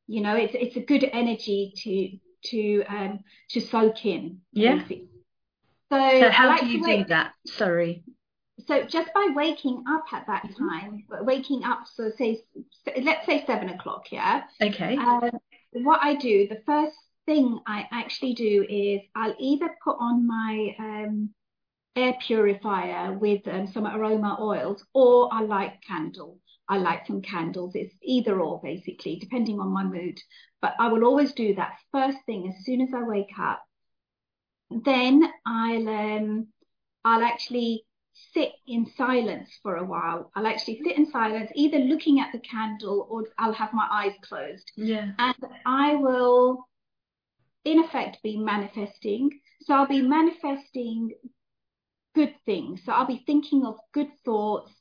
You 0.09 0.21
know, 0.21 0.37
it's 0.37 0.55
it's 0.55 0.77
a 0.77 0.81
good 0.81 1.05
energy 1.13 1.73
to 1.77 2.19
to 2.45 2.83
um 2.89 3.21
to 3.51 3.61
soak 3.61 4.05
in. 4.05 4.41
Yeah. 4.53 4.77
Basically. 4.77 5.09
So, 5.91 6.21
so 6.21 6.31
how 6.31 6.49
like 6.49 6.61
do 6.61 6.67
you 6.69 6.85
do 6.85 7.05
that? 7.07 7.33
Sorry. 7.47 8.03
So 8.67 8.85
just 8.85 9.13
by 9.13 9.29
waking 9.35 9.85
up 9.89 10.05
at 10.13 10.27
that 10.27 10.45
mm-hmm. 10.45 10.69
time, 10.69 11.05
waking 11.23 11.65
up, 11.65 11.87
so 11.93 12.11
say 12.17 12.41
let's 13.03 13.27
say 13.27 13.45
seven 13.47 13.71
o'clock, 13.71 14.13
yeah. 14.13 14.45
Okay. 14.63 14.97
Um, 14.97 15.31
what 15.73 16.01
I 16.03 16.15
do, 16.15 16.49
the 16.49 16.63
first 16.65 16.97
thing 17.27 17.61
I 17.67 17.87
actually 17.93 18.35
do 18.35 18.65
is 18.69 19.01
I'll 19.15 19.35
either 19.39 19.75
put 19.83 19.97
on 19.99 20.27
my 20.27 20.75
um, 20.79 21.31
air 21.97 22.15
purifier 22.25 23.13
with 23.13 23.47
um, 23.49 23.67
some 23.67 23.87
aroma 23.87 24.39
oils, 24.41 24.85
or 24.95 25.29
I 25.33 25.43
light 25.43 25.79
candle. 25.87 26.39
I 26.73 26.79
light 26.79 27.07
some 27.07 27.21
candles. 27.21 27.75
It's 27.75 27.95
either 28.03 28.41
or 28.41 28.59
basically, 28.63 29.17
depending 29.17 29.61
on 29.61 29.69
my 29.69 29.85
mood. 29.85 30.19
But 30.63 30.75
I 30.81 30.89
will 30.89 31.05
always 31.05 31.33
do 31.35 31.55
that 31.57 31.77
first 31.93 32.17
thing 32.25 32.49
as 32.49 32.65
soon 32.65 32.81
as 32.81 32.89
I 32.95 33.03
wake 33.03 33.39
up. 33.39 33.63
Then 34.71 35.23
I'll 35.45 35.87
um, 35.87 36.47
I'll 37.05 37.23
actually 37.23 37.85
sit 38.33 38.53
in 38.67 38.87
silence 38.97 39.51
for 39.63 39.77
a 39.77 39.85
while. 39.85 40.31
I'll 40.35 40.47
actually 40.47 40.81
sit 40.83 40.97
in 40.97 41.11
silence, 41.11 41.51
either 41.55 41.79
looking 41.79 42.21
at 42.21 42.33
the 42.33 42.39
candle 42.39 43.07
or 43.11 43.25
I'll 43.39 43.53
have 43.53 43.75
my 43.75 43.87
eyes 43.91 44.15
closed. 44.23 44.73
Yeah. 44.75 45.11
And 45.19 45.37
I 45.67 45.97
will, 45.97 46.67
in 47.67 47.85
effect, 47.85 48.23
be 48.23 48.39
manifesting. 48.39 49.29
So 49.65 49.75
I'll 49.75 49.87
be 49.87 50.01
manifesting 50.01 51.11
good 52.15 52.35
things. 52.47 52.81
So 52.87 52.93
I'll 52.93 53.07
be 53.07 53.25
thinking 53.27 53.67
of 53.67 53.77
good 53.93 54.09
thoughts. 54.25 54.73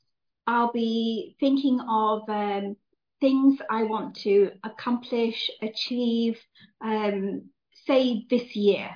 I'll 0.46 0.72
be 0.72 1.36
thinking 1.40 1.80
of 1.80 2.28
um, 2.28 2.76
things 3.20 3.58
I 3.70 3.84
want 3.84 4.16
to 4.22 4.50
accomplish, 4.64 5.50
achieve, 5.60 6.38
um, 6.84 7.48
say 7.86 8.26
this 8.28 8.56
year. 8.56 8.90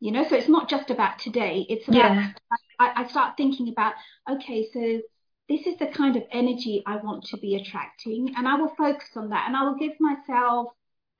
You 0.00 0.12
know, 0.12 0.26
so 0.28 0.34
it's 0.36 0.48
not 0.48 0.68
just 0.68 0.90
about 0.90 1.18
today. 1.18 1.66
It's 1.68 1.86
about 1.86 2.14
yeah. 2.14 2.32
I, 2.78 3.02
I 3.02 3.08
start 3.08 3.36
thinking 3.36 3.68
about 3.68 3.94
okay, 4.30 4.68
so 4.72 5.00
this 5.48 5.66
is 5.66 5.76
the 5.78 5.88
kind 5.88 6.16
of 6.16 6.22
energy 6.32 6.82
I 6.86 6.96
want 6.96 7.24
to 7.26 7.36
be 7.36 7.56
attracting, 7.56 8.34
and 8.36 8.48
I 8.48 8.54
will 8.54 8.74
focus 8.76 9.08
on 9.16 9.28
that, 9.30 9.44
and 9.46 9.56
I 9.56 9.64
will 9.64 9.76
give 9.76 9.92
myself 10.00 10.68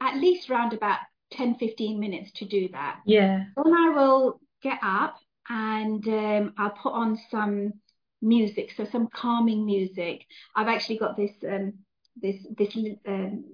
at 0.00 0.16
least 0.16 0.48
around 0.48 0.72
about 0.72 0.98
10, 1.32 1.56
15 1.56 2.00
minutes 2.00 2.32
to 2.36 2.44
do 2.44 2.68
that. 2.72 3.00
Yeah. 3.06 3.44
Then 3.56 3.74
I 3.74 3.90
will 3.90 4.40
get 4.62 4.78
up 4.82 5.18
and 5.48 6.06
um, 6.08 6.54
I'll 6.58 6.70
put 6.70 6.92
on 6.92 7.18
some 7.30 7.74
music, 8.22 8.72
so 8.76 8.84
some 8.84 9.08
calming 9.08 9.64
music. 9.64 10.26
I've 10.54 10.68
actually 10.68 10.98
got 10.98 11.16
this 11.16 11.32
um, 11.48 11.74
this 12.20 12.36
this 12.56 12.76
um, 13.06 13.44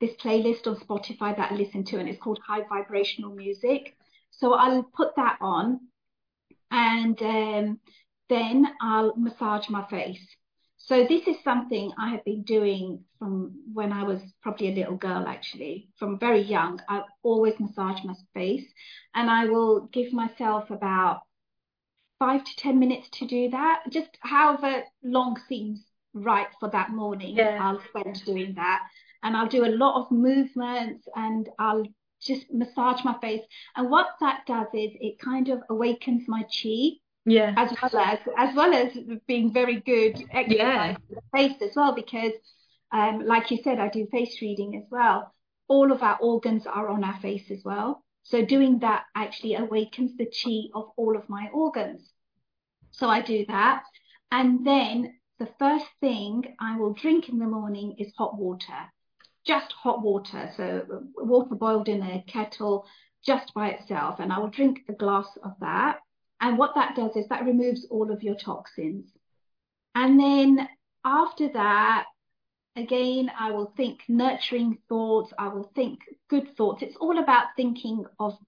this 0.00 0.14
playlist 0.22 0.66
on 0.66 0.76
Spotify 0.76 1.36
that 1.36 1.52
I 1.52 1.54
listen 1.54 1.84
to, 1.84 1.98
and 1.98 2.08
it's 2.08 2.20
called 2.20 2.40
High 2.46 2.64
Vibrational 2.68 3.34
Music. 3.34 3.96
So 4.30 4.54
I'll 4.54 4.82
put 4.82 5.16
that 5.16 5.38
on, 5.40 5.80
and 6.70 7.20
um, 7.22 7.80
then 8.28 8.66
I'll 8.80 9.16
massage 9.16 9.68
my 9.68 9.86
face. 9.88 10.24
So 10.76 11.04
this 11.06 11.26
is 11.26 11.36
something 11.42 11.92
I 11.98 12.10
have 12.10 12.24
been 12.24 12.44
doing 12.44 13.04
from 13.18 13.52
when 13.74 13.92
I 13.92 14.04
was 14.04 14.20
probably 14.42 14.68
a 14.68 14.74
little 14.74 14.96
girl, 14.96 15.26
actually, 15.26 15.90
from 15.98 16.18
very 16.18 16.40
young. 16.40 16.80
I 16.88 17.02
always 17.22 17.58
massage 17.58 18.02
my 18.04 18.14
face, 18.32 18.64
and 19.14 19.28
I 19.28 19.46
will 19.46 19.88
give 19.92 20.12
myself 20.12 20.70
about 20.70 21.22
five 22.18 22.44
to 22.44 22.56
ten 22.56 22.78
minutes 22.78 23.08
to 23.12 23.26
do 23.26 23.50
that. 23.50 23.82
Just 23.90 24.10
however 24.20 24.82
long 25.02 25.38
seems 25.48 25.84
right 26.14 26.48
for 26.58 26.70
that 26.70 26.90
morning, 26.90 27.36
yeah. 27.36 27.58
I'll 27.60 27.82
spend 27.88 28.24
doing 28.24 28.54
that, 28.54 28.82
and 29.22 29.36
I'll 29.36 29.48
do 29.48 29.64
a 29.64 29.76
lot 29.76 30.00
of 30.00 30.10
movements, 30.10 31.06
and 31.14 31.48
I'll 31.58 31.84
just 32.20 32.46
massage 32.52 33.04
my 33.04 33.16
face. 33.20 33.42
And 33.76 33.90
what 33.90 34.08
that 34.20 34.42
does 34.46 34.66
is 34.74 34.90
it 35.00 35.18
kind 35.18 35.48
of 35.48 35.62
awakens 35.70 36.24
my 36.26 36.42
chi 36.42 36.98
yeah 37.28 37.52
as 37.56 37.70
well 37.82 38.02
as 38.02 38.18
as 38.36 38.54
well 38.54 38.72
as 38.72 38.96
being 39.26 39.52
very 39.52 39.80
good 39.80 40.18
exercise 40.30 40.96
yeah. 40.96 40.96
the 41.10 41.20
face 41.36 41.60
as 41.60 41.76
well 41.76 41.94
because 41.94 42.32
um, 42.92 43.20
like 43.26 43.50
you 43.50 43.58
said 43.62 43.78
i 43.78 43.88
do 43.88 44.06
face 44.10 44.40
reading 44.40 44.76
as 44.76 44.84
well 44.90 45.32
all 45.68 45.92
of 45.92 46.02
our 46.02 46.16
organs 46.20 46.66
are 46.66 46.88
on 46.88 47.04
our 47.04 47.18
face 47.20 47.50
as 47.50 47.62
well 47.64 48.02
so 48.22 48.44
doing 48.44 48.80
that 48.80 49.04
actually 49.14 49.54
awakens 49.54 50.16
the 50.16 50.26
chi 50.26 50.68
of 50.74 50.90
all 50.96 51.16
of 51.16 51.28
my 51.28 51.48
organs. 51.52 52.12
So 52.90 53.08
i 53.08 53.20
do 53.20 53.44
that. 53.46 53.84
And 54.30 54.66
then 54.66 55.14
the 55.38 55.48
first 55.58 55.86
thing 56.00 56.54
i 56.60 56.76
will 56.76 56.92
drink 56.92 57.28
in 57.28 57.38
the 57.38 57.46
morning 57.46 57.96
is 57.98 58.12
hot 58.16 58.36
water. 58.36 58.92
Just 59.46 59.72
hot 59.72 60.02
water. 60.02 60.50
So 60.56 61.02
water 61.16 61.54
boiled 61.54 61.88
in 61.88 62.02
a 62.02 62.24
kettle 62.26 62.86
just 63.24 63.54
by 63.54 63.70
itself. 63.70 64.20
And 64.20 64.32
i 64.32 64.38
will 64.38 64.50
drink 64.50 64.80
a 64.88 64.92
glass 64.92 65.28
of 65.42 65.52
that. 65.60 66.00
And 66.40 66.58
what 66.58 66.74
that 66.74 66.94
does 66.94 67.16
is 67.16 67.28
that 67.28 67.44
removes 67.44 67.86
all 67.90 68.12
of 68.12 68.22
your 68.22 68.36
toxins. 68.36 69.06
And 69.94 70.20
then 70.20 70.68
after 71.04 71.48
that, 71.52 72.06
again, 72.78 73.30
I 73.38 73.52
will 73.52 73.72
think 73.76 74.00
nurturing 74.08 74.78
thoughts. 74.88 75.32
I 75.38 75.48
will 75.48 75.70
think 75.74 76.00
good 76.28 76.56
thoughts. 76.56 76.82
It's 76.82 76.96
all 76.96 77.18
about 77.18 77.48
thinking 77.56 78.04
of 78.18 78.38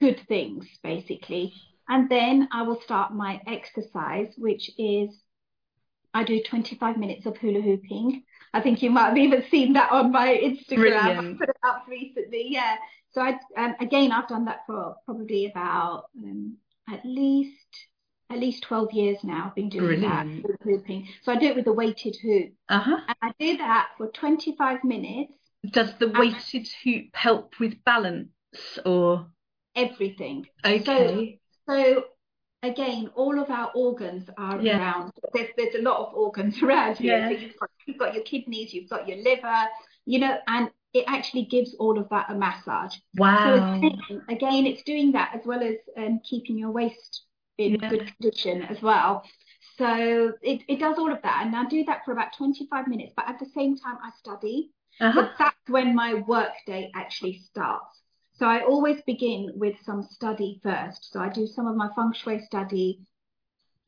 good 0.00 0.20
things, 0.28 0.66
basically. 0.82 1.54
And 1.88 2.08
then 2.10 2.48
I 2.52 2.62
will 2.62 2.80
start 2.82 3.14
my 3.14 3.40
exercise, 3.46 4.32
which 4.36 4.70
is 4.78 5.10
I 6.12 6.24
do 6.24 6.42
25 6.42 6.96
minutes 6.96 7.26
of 7.26 7.36
hula 7.36 7.60
hooping. 7.60 8.24
I 8.52 8.60
think 8.60 8.82
you 8.82 8.90
might 8.90 9.08
have 9.08 9.18
even 9.18 9.44
seen 9.50 9.74
that 9.74 9.92
on 9.92 10.12
my 10.12 10.28
Instagram. 10.28 10.76
Brilliant. 10.76 11.34
I 11.34 11.38
put 11.38 11.48
it 11.48 11.56
up 11.62 11.84
recently. 11.88 12.46
Yeah. 12.48 12.76
So 13.12 13.20
I 13.20 13.38
um, 13.56 13.74
again, 13.80 14.12
I've 14.12 14.28
done 14.28 14.44
that 14.46 14.60
for 14.66 14.96
probably 15.04 15.46
about 15.46 16.04
um, 16.16 16.56
at 16.90 17.04
least 17.04 17.57
at 18.30 18.38
least 18.38 18.62
12 18.64 18.92
years 18.92 19.18
now 19.22 19.46
I've 19.46 19.54
been 19.54 19.68
doing 19.68 20.00
Brilliant. 20.00 20.42
that 20.42 20.56
hooping. 20.62 21.08
So 21.22 21.32
I 21.32 21.36
do 21.36 21.46
it 21.46 21.56
with 21.56 21.64
the 21.64 21.72
weighted 21.72 22.16
hoop. 22.22 22.52
Uh-huh. 22.68 22.96
And 23.08 23.16
I 23.22 23.32
do 23.38 23.56
that 23.58 23.88
for 23.96 24.08
25 24.08 24.84
minutes. 24.84 25.32
Does 25.70 25.92
the 25.98 26.08
weighted 26.08 26.68
hoop 26.84 27.06
help 27.14 27.54
with 27.58 27.82
balance 27.84 28.28
or 28.84 29.26
everything? 29.74 30.46
Okay. 30.64 31.40
So, 31.66 31.72
so 31.72 32.04
again, 32.62 33.10
all 33.14 33.40
of 33.40 33.50
our 33.50 33.70
organs 33.74 34.28
are 34.36 34.60
yeah. 34.60 34.78
around. 34.78 35.12
There's 35.32 35.48
there's 35.56 35.74
a 35.74 35.82
lot 35.82 36.06
of 36.06 36.14
organs 36.14 36.62
around 36.62 36.98
here. 36.98 37.18
Yeah. 37.18 37.28
So 37.28 37.34
you've 37.34 37.58
got, 37.58 37.70
you've 37.86 37.98
got 37.98 38.14
your 38.14 38.24
kidneys, 38.24 38.72
you've 38.72 38.90
got 38.90 39.08
your 39.08 39.18
liver, 39.18 39.64
you 40.06 40.20
know, 40.20 40.38
and 40.46 40.70
it 40.94 41.04
actually 41.06 41.44
gives 41.46 41.74
all 41.74 41.98
of 41.98 42.08
that 42.10 42.30
a 42.30 42.34
massage. 42.34 42.96
Wow. 43.16 43.80
So 43.80 43.86
again, 43.86 44.22
again 44.28 44.66
it's 44.66 44.82
doing 44.82 45.12
that 45.12 45.32
as 45.34 45.42
well 45.44 45.62
as 45.62 45.76
um, 45.96 46.20
keeping 46.28 46.58
your 46.58 46.70
waist 46.70 47.24
in 47.58 47.74
yeah. 47.74 47.90
good 47.90 48.12
condition 48.16 48.62
as 48.62 48.80
well. 48.80 49.24
So 49.76 50.32
it, 50.42 50.62
it 50.68 50.80
does 50.80 50.98
all 50.98 51.12
of 51.12 51.22
that. 51.22 51.42
And 51.46 51.54
I 51.54 51.64
do 51.66 51.84
that 51.84 52.04
for 52.04 52.12
about 52.12 52.36
25 52.36 52.88
minutes, 52.88 53.12
but 53.16 53.28
at 53.28 53.38
the 53.38 53.46
same 53.54 53.76
time, 53.76 53.96
I 54.02 54.10
study. 54.18 54.70
Uh-huh. 55.00 55.28
that's 55.38 55.56
when 55.68 55.94
my 55.94 56.14
work 56.14 56.50
day 56.66 56.90
actually 56.94 57.40
starts. 57.50 58.02
So 58.38 58.46
I 58.46 58.64
always 58.64 59.00
begin 59.02 59.52
with 59.54 59.76
some 59.84 60.02
study 60.02 60.60
first. 60.62 61.12
So 61.12 61.20
I 61.20 61.28
do 61.28 61.46
some 61.46 61.68
of 61.68 61.76
my 61.76 61.88
feng 61.94 62.12
shui 62.12 62.40
study 62.46 63.00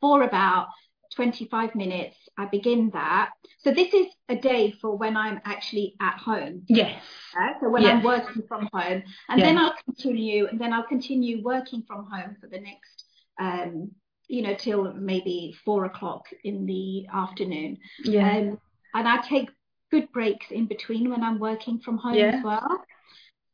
for 0.01 0.23
about 0.23 0.69
25 1.15 1.75
minutes. 1.75 2.17
I 2.39 2.47
begin 2.47 2.91
that. 2.91 3.31
So 3.59 3.73
this 3.73 3.93
is 3.93 4.07
a 4.29 4.37
day 4.37 4.73
for 4.81 4.97
when 4.97 5.17
I'm 5.17 5.41
actually 5.45 5.95
at 6.01 6.19
home. 6.19 6.63
Yes. 6.69 7.03
Yeah? 7.35 7.61
So 7.61 7.69
when 7.69 7.83
Yes. 7.83 7.97
I'm 7.97 8.03
working 8.03 8.43
from 8.49 8.69
home, 8.73 9.03
and 9.29 9.41
then 9.43 9.59
I'll 9.59 9.75
continue, 9.85 10.47
and 10.47 10.61
then 10.61 10.73
I'll 10.73 10.87
continue 10.87 11.43
working 11.43 11.83
from 11.83 12.07
home 12.07 12.37
for 12.41 12.47
the 12.47 12.61
next, 12.61 13.05
um, 13.41 13.91
you 14.29 14.43
know, 14.43 14.55
till 14.55 14.93
maybe 14.95 15.55
four 15.65 15.87
o'clock 15.87 16.27
in 16.45 16.67
the 16.67 17.07
afternoon. 17.13 17.79
Yeah. 18.05 18.31
Um, 18.31 18.59
and 18.95 19.09
I 19.09 19.21
take 19.23 19.51
good 19.91 20.13
breaks 20.13 20.47
in 20.51 20.67
between 20.67 21.11
when 21.11 21.25
I'm 21.25 21.41
working 21.41 21.81
from 21.81 21.99
home 21.99 22.17
Yeah. 22.17 22.37
as 22.37 22.45
well. 22.45 22.85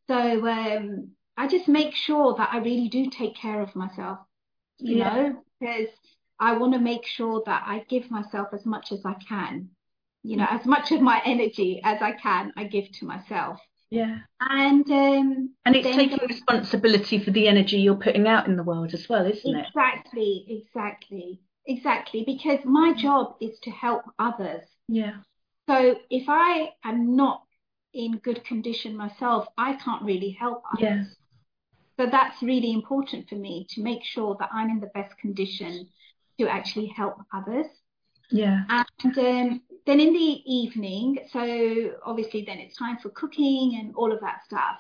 So 0.08 0.46
um, 0.46 1.12
I 1.36 1.48
just 1.48 1.68
make 1.68 1.94
sure 1.94 2.34
that 2.36 2.50
I 2.52 2.58
really 2.58 2.88
do 2.88 3.10
take 3.10 3.36
care 3.36 3.60
of 3.62 3.74
myself, 3.74 4.18
you 4.78 4.96
Yeah. 4.96 5.14
know, 5.14 5.42
because 5.60 5.88
I 6.38 6.56
want 6.58 6.74
to 6.74 6.78
make 6.78 7.06
sure 7.06 7.42
that 7.46 7.62
I 7.66 7.84
give 7.88 8.10
myself 8.10 8.48
as 8.52 8.66
much 8.66 8.92
as 8.92 9.04
I 9.04 9.14
can, 9.26 9.70
you 10.22 10.36
know, 10.36 10.46
as 10.50 10.66
much 10.66 10.92
of 10.92 11.00
my 11.00 11.22
energy 11.24 11.80
as 11.82 12.02
I 12.02 12.12
can, 12.12 12.52
I 12.56 12.64
give 12.64 12.90
to 12.92 13.06
myself. 13.06 13.58
Yeah. 13.90 14.18
And 14.40 14.90
um, 14.90 15.54
And 15.64 15.76
it's 15.76 15.94
taking 15.94 16.18
responsibility 16.28 17.18
for 17.18 17.30
the 17.30 17.48
energy 17.48 17.78
you're 17.78 17.96
putting 17.96 18.26
out 18.26 18.46
in 18.46 18.56
the 18.56 18.62
world 18.62 18.94
as 18.94 19.08
well, 19.08 19.26
isn't 19.26 19.56
it? 19.56 19.66
exactly, 19.66 20.46
exactly, 20.48 21.40
exactly, 21.66 22.24
because 22.24 22.58
my 22.64 22.94
job 22.94 23.36
is 23.40 23.58
to 23.60 23.70
help 23.70 24.02
others. 24.18 24.62
Yeah. 24.88 25.18
So 25.68 25.96
if 26.10 26.24
I 26.28 26.70
am 26.84 27.16
not 27.16 27.42
in 27.92 28.18
good 28.18 28.44
condition 28.44 28.96
myself, 28.96 29.46
I 29.56 29.74
can't 29.74 30.02
really 30.02 30.30
help 30.30 30.62
others. 30.76 30.82
Yeah. 30.82 31.04
So 31.98 32.10
that's 32.10 32.42
really 32.42 32.72
important 32.72 33.28
for 33.28 33.36
me 33.36 33.66
to 33.70 33.82
make 33.82 34.04
sure 34.04 34.36
that 34.38 34.50
I'm 34.52 34.70
in 34.70 34.80
the 34.80 34.90
best 34.94 35.16
condition 35.18 35.88
to 36.38 36.46
actually 36.46 36.86
help 36.88 37.16
others. 37.32 37.66
Yeah. 38.30 38.64
And 38.68 39.18
um, 39.18 39.62
then 39.86 40.00
in 40.00 40.12
the 40.12 40.42
evening, 40.46 41.18
so 41.30 41.92
obviously 42.04 42.42
then 42.44 42.58
it's 42.58 42.76
time 42.76 42.98
for 42.98 43.10
cooking 43.10 43.76
and 43.80 43.94
all 43.94 44.12
of 44.12 44.20
that 44.20 44.44
stuff. 44.44 44.76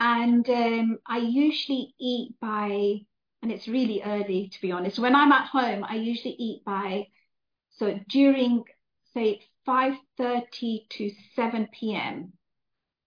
And 0.00 0.48
um, 0.50 0.98
I 1.06 1.18
usually 1.18 1.94
eat 2.00 2.34
by, 2.40 3.00
and 3.42 3.52
it's 3.52 3.68
really 3.68 4.02
early 4.02 4.50
to 4.52 4.60
be 4.60 4.72
honest. 4.72 4.98
When 4.98 5.14
I'm 5.14 5.32
at 5.32 5.48
home, 5.48 5.84
I 5.84 5.96
usually 5.96 6.34
eat 6.38 6.64
by, 6.64 7.08
so 7.70 7.98
during 8.08 8.64
say 9.14 9.40
5:30 9.66 10.88
to 10.90 11.10
7 11.36 11.68
p.m. 11.72 12.32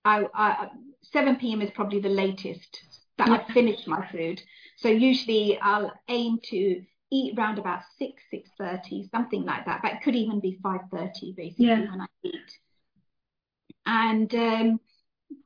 I, 0.04 0.26
I 0.34 0.70
7 1.14 1.36
p.m. 1.38 1.62
is 1.62 1.72
probably 1.72 2.00
the 2.00 2.10
latest 2.10 2.82
that 3.18 3.28
Yeah. 3.28 3.34
I've 3.36 3.54
finished 3.54 3.88
my 3.88 4.08
food. 4.12 4.42
So 4.78 4.90
usually 4.90 5.60
I'll 5.60 5.92
aim 6.08 6.40
to 6.50 6.84
eat 7.12 7.38
around 7.38 7.60
about 7.60 7.82
6, 7.98 8.22
6.30, 8.34 9.10
something 9.10 9.44
like 9.46 9.66
that. 9.66 9.82
But 9.82 9.94
it 9.94 10.02
could 10.04 10.16
even 10.16 10.40
be 10.40 10.58
5.30 10.64 11.36
basically 11.36 11.66
Yeah. 11.66 11.82
when 11.92 12.02
I 12.02 12.08
eat. 12.24 12.52
And 13.86 14.34
um, 14.36 14.80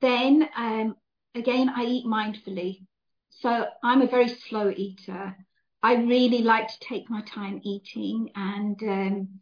then 0.01 0.49
um, 0.55 0.95
again, 1.35 1.69
I 1.69 1.83
eat 1.83 2.05
mindfully. 2.05 2.85
So 3.29 3.65
I'm 3.83 4.01
a 4.01 4.07
very 4.07 4.27
slow 4.27 4.71
eater. 4.75 5.35
I 5.81 5.95
really 5.95 6.41
like 6.41 6.67
to 6.67 6.79
take 6.81 7.09
my 7.09 7.21
time 7.21 7.61
eating 7.63 8.29
and 8.35 8.81
um, 8.83 9.39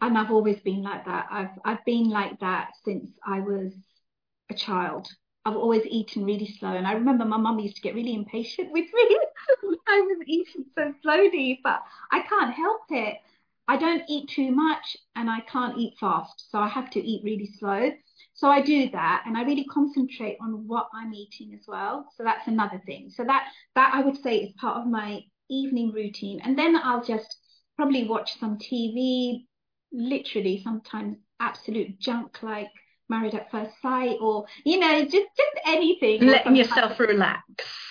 and 0.00 0.18
I've 0.18 0.30
always 0.30 0.60
been 0.60 0.82
like 0.82 1.04
that. 1.06 1.26
I've 1.30 1.50
I've 1.64 1.84
been 1.84 2.08
like 2.10 2.40
that 2.40 2.70
since 2.84 3.10
I 3.26 3.40
was 3.40 3.72
a 4.50 4.54
child. 4.54 5.08
I've 5.44 5.56
always 5.56 5.86
eaten 5.86 6.24
really 6.24 6.46
slow, 6.46 6.72
and 6.74 6.86
I 6.86 6.92
remember 6.92 7.24
my 7.24 7.36
mum 7.36 7.58
used 7.58 7.76
to 7.76 7.82
get 7.82 7.94
really 7.94 8.14
impatient 8.14 8.70
with 8.72 8.86
me. 8.92 9.18
I 9.88 10.00
was 10.00 10.18
eating 10.26 10.64
so 10.76 10.92
slowly, 11.02 11.60
but 11.62 11.82
I 12.12 12.20
can't 12.22 12.54
help 12.54 12.82
it. 12.90 13.18
I 13.66 13.76
don't 13.76 14.02
eat 14.08 14.30
too 14.30 14.50
much, 14.50 14.96
and 15.14 15.28
I 15.30 15.40
can't 15.40 15.76
eat 15.78 15.94
fast, 16.00 16.50
so 16.50 16.58
I 16.58 16.68
have 16.68 16.90
to 16.90 17.00
eat 17.00 17.22
really 17.24 17.46
slow. 17.58 17.90
So 18.34 18.48
I 18.48 18.62
do 18.62 18.90
that, 18.90 19.24
and 19.26 19.36
I 19.36 19.42
really 19.42 19.64
concentrate 19.64 20.38
on 20.40 20.66
what 20.66 20.88
I'm 20.94 21.12
eating 21.12 21.52
as 21.54 21.66
well. 21.66 22.08
So 22.16 22.24
that's 22.24 22.46
another 22.48 22.80
thing. 22.86 23.10
So 23.10 23.24
that 23.24 23.48
that 23.74 23.92
I 23.94 24.00
would 24.00 24.16
say 24.22 24.38
is 24.38 24.52
part 24.60 24.78
of 24.78 24.86
my 24.86 25.20
evening 25.50 25.92
routine, 25.92 26.40
and 26.42 26.58
then 26.58 26.76
I'll 26.76 27.04
just 27.04 27.36
probably 27.76 28.04
watch 28.08 28.38
some 28.38 28.58
TV, 28.58 29.46
literally 29.92 30.60
sometimes 30.62 31.18
absolute 31.40 31.98
junk 31.98 32.42
like 32.42 32.70
Married 33.08 33.34
at 33.34 33.50
First 33.50 33.72
Sight 33.80 34.18
or 34.20 34.46
you 34.64 34.78
know 34.78 35.02
just 35.02 35.14
just 35.14 35.66
anything. 35.66 36.26
Letting 36.26 36.56
yourself 36.56 36.92
of- 36.92 37.00
relax. 37.00 37.44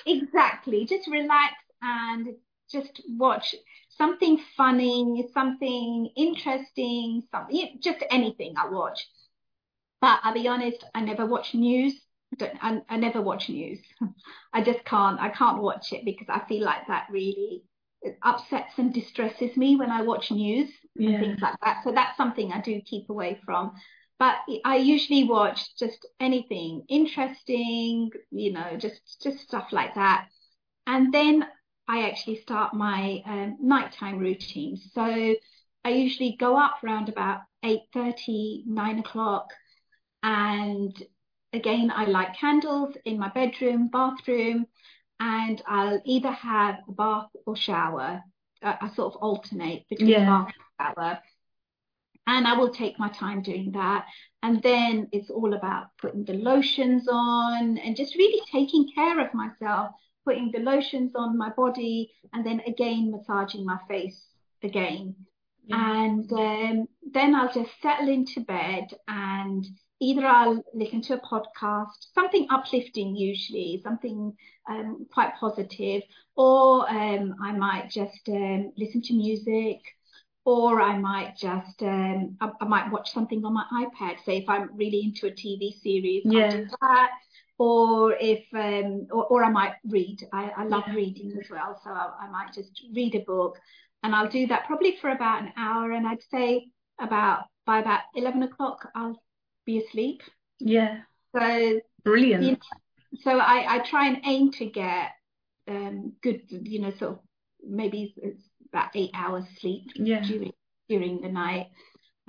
exactly 0.05 0.85
just 0.85 1.07
relax 1.07 1.53
and 1.81 2.29
just 2.71 3.01
watch 3.09 3.55
something 3.97 4.39
funny, 4.55 5.27
something 5.33 6.09
interesting, 6.15 7.23
something 7.31 7.77
just 7.81 8.03
anything 8.11 8.53
I 8.57 8.69
watch. 8.69 9.07
But 10.01 10.19
I'll 10.23 10.33
be 10.33 10.47
honest, 10.47 10.83
I 10.93 11.01
never 11.01 11.25
watch 11.25 11.53
news. 11.55 11.93
I, 12.33 12.35
don't, 12.35 12.57
I, 12.61 12.81
I 12.89 12.97
never 12.97 13.21
watch 13.21 13.49
news. 13.49 13.79
I 14.53 14.61
just 14.61 14.83
can't. 14.85 15.19
I 15.19 15.29
can't 15.29 15.61
watch 15.61 15.91
it 15.93 16.05
because 16.05 16.27
I 16.29 16.45
feel 16.47 16.63
like 16.63 16.87
that 16.87 17.07
really 17.09 17.63
it 18.01 18.17
upsets 18.23 18.73
and 18.77 18.93
distresses 18.93 19.57
me 19.57 19.75
when 19.75 19.89
I 19.89 20.03
watch 20.03 20.29
news 20.29 20.69
and 20.97 21.19
things 21.19 21.39
like 21.41 21.55
that. 21.63 21.83
So 21.83 21.91
that's 21.91 22.15
something 22.15 22.51
I 22.51 22.61
do 22.61 22.79
keep 22.81 23.09
away 23.09 23.39
from. 23.43 23.73
But 24.19 24.37
I 24.65 24.77
usually 24.77 25.23
watch 25.25 25.75
just 25.77 26.05
anything 26.19 26.85
interesting, 26.89 28.09
you 28.31 28.51
know, 28.53 28.77
just 28.77 29.21
just 29.21 29.39
stuff 29.39 29.71
like 29.71 29.95
that. 29.95 30.27
And 30.87 31.13
then 31.13 31.45
I 31.87 32.09
actually 32.09 32.41
start 32.41 32.73
my 32.73 33.21
um, 33.25 33.57
nighttime 33.61 34.19
routine. 34.19 34.77
So 34.77 35.35
I 35.85 35.89
usually 35.89 36.35
go 36.39 36.57
up 36.57 36.83
around 36.83 37.09
about 37.09 37.41
8:30, 37.63 38.63
9 38.67 38.99
o'clock, 38.99 39.49
and 40.23 40.95
again 41.53 41.91
I 41.95 42.05
light 42.05 42.35
candles 42.39 42.95
in 43.05 43.19
my 43.19 43.29
bedroom, 43.29 43.89
bathroom, 43.89 44.67
and 45.19 45.61
I'll 45.67 46.01
either 46.05 46.31
have 46.31 46.77
a 46.87 46.91
bath 46.91 47.29
or 47.45 47.55
shower. 47.55 48.23
I, 48.63 48.77
I 48.81 48.89
sort 48.89 49.13
of 49.15 49.21
alternate 49.21 49.87
between 49.89 50.09
Yeah. 50.09 50.25
bath 50.25 50.51
and 50.79 50.95
shower. 50.97 51.19
And 52.27 52.45
I 52.45 52.57
will 52.57 52.69
take 52.69 52.99
my 52.99 53.09
time 53.09 53.41
doing 53.41 53.71
that. 53.71 54.05
And 54.43 54.61
then 54.61 55.07
it's 55.11 55.29
all 55.29 55.53
about 55.53 55.87
putting 55.97 56.25
the 56.25 56.33
lotions 56.33 57.07
on 57.09 57.77
and 57.77 57.95
just 57.95 58.15
really 58.15 58.41
taking 58.51 58.89
care 58.93 59.19
of 59.19 59.33
myself, 59.33 59.91
putting 60.25 60.51
the 60.51 60.59
lotions 60.59 61.13
on 61.15 61.37
my 61.37 61.49
body, 61.49 62.11
and 62.33 62.45
then 62.45 62.61
again 62.67 63.11
massaging 63.11 63.65
my 63.65 63.79
face 63.87 64.21
again. 64.61 65.15
And 65.69 66.31
um, 66.31 66.87
then 67.11 67.35
I'll 67.35 67.51
just 67.51 67.71
settle 67.81 68.07
into 68.07 68.41
bed 68.41 68.87
and 69.07 69.67
either 69.99 70.25
I'll 70.25 70.63
listen 70.73 71.01
to 71.03 71.15
a 71.15 71.19
podcast, 71.19 72.13
something 72.13 72.47
uplifting 72.49 73.15
usually, 73.15 73.81
something 73.83 74.33
um, 74.69 75.07
quite 75.11 75.33
positive, 75.39 76.03
or 76.35 76.89
um, 76.89 77.35
I 77.41 77.51
might 77.53 77.89
just 77.89 78.29
um, 78.29 78.71
listen 78.77 79.01
to 79.03 79.13
music, 79.13 79.81
or 80.47 80.81
I 80.81 80.97
might 80.97 81.35
just 81.37 81.83
um, 81.83 82.37
I, 82.39 82.49
I 82.61 82.65
might 82.65 82.89
watch 82.89 83.11
something 83.11 83.43
on 83.43 83.53
my 83.53 83.65
iPad. 83.73 84.23
Say 84.25 84.37
if 84.37 84.49
I'm 84.49 84.69
really 84.77 85.01
into 85.03 85.27
a 85.27 85.31
TV 85.31 85.73
series, 85.83 86.23
Yeah. 86.25 86.45
I'll 86.45 86.51
do 86.51 86.67
that. 86.81 87.11
Or 87.59 88.13
if 88.13 88.45
um, 88.53 89.07
or, 89.11 89.25
or 89.27 89.43
I 89.43 89.49
might 89.49 89.73
read. 89.85 90.19
I, 90.31 90.51
I 90.57 90.63
love 90.63 90.85
Yeah. 90.87 90.95
reading 90.95 91.33
as 91.37 91.49
well, 91.49 91.79
so 91.83 91.89
I, 91.91 92.11
I 92.21 92.29
might 92.29 92.53
just 92.53 92.81
read 92.95 93.15
a 93.15 93.19
book 93.19 93.57
and 94.03 94.15
I'll 94.15 94.29
do 94.29 94.47
that 94.47 94.65
probably 94.67 94.95
for 95.01 95.09
about 95.09 95.41
an 95.43 95.51
hour. 95.57 95.91
And 95.91 96.07
I'd 96.07 96.23
say 96.31 96.71
about 96.99 97.45
by 97.65 97.79
about 97.79 98.01
eleven 98.15 98.43
o'clock 98.43 98.87
I'll 98.95 99.21
be 99.65 99.79
asleep. 99.79 100.21
Yeah. 100.59 101.01
So 101.35 101.81
Brilliant. 102.05 102.43
you 102.43 102.51
know, 102.51 102.57
so 103.23 103.31
I, 103.39 103.75
I 103.75 103.79
try 103.79 104.07
and 104.07 104.19
aim 104.25 104.51
to 104.53 104.65
get 104.65 105.11
um 105.67 106.13
good, 106.23 106.43
you 106.49 106.79
know, 106.81 106.91
sort 106.99 107.11
of 107.13 107.19
maybe 107.67 108.13
it's 108.17 108.43
about 108.73 108.89
eight 108.95 109.11
hours 109.13 109.45
sleep 109.59 109.85
Yeah. 109.95 110.21
during 110.21 110.51
during 110.89 111.21
the 111.21 111.29
night. 111.29 111.67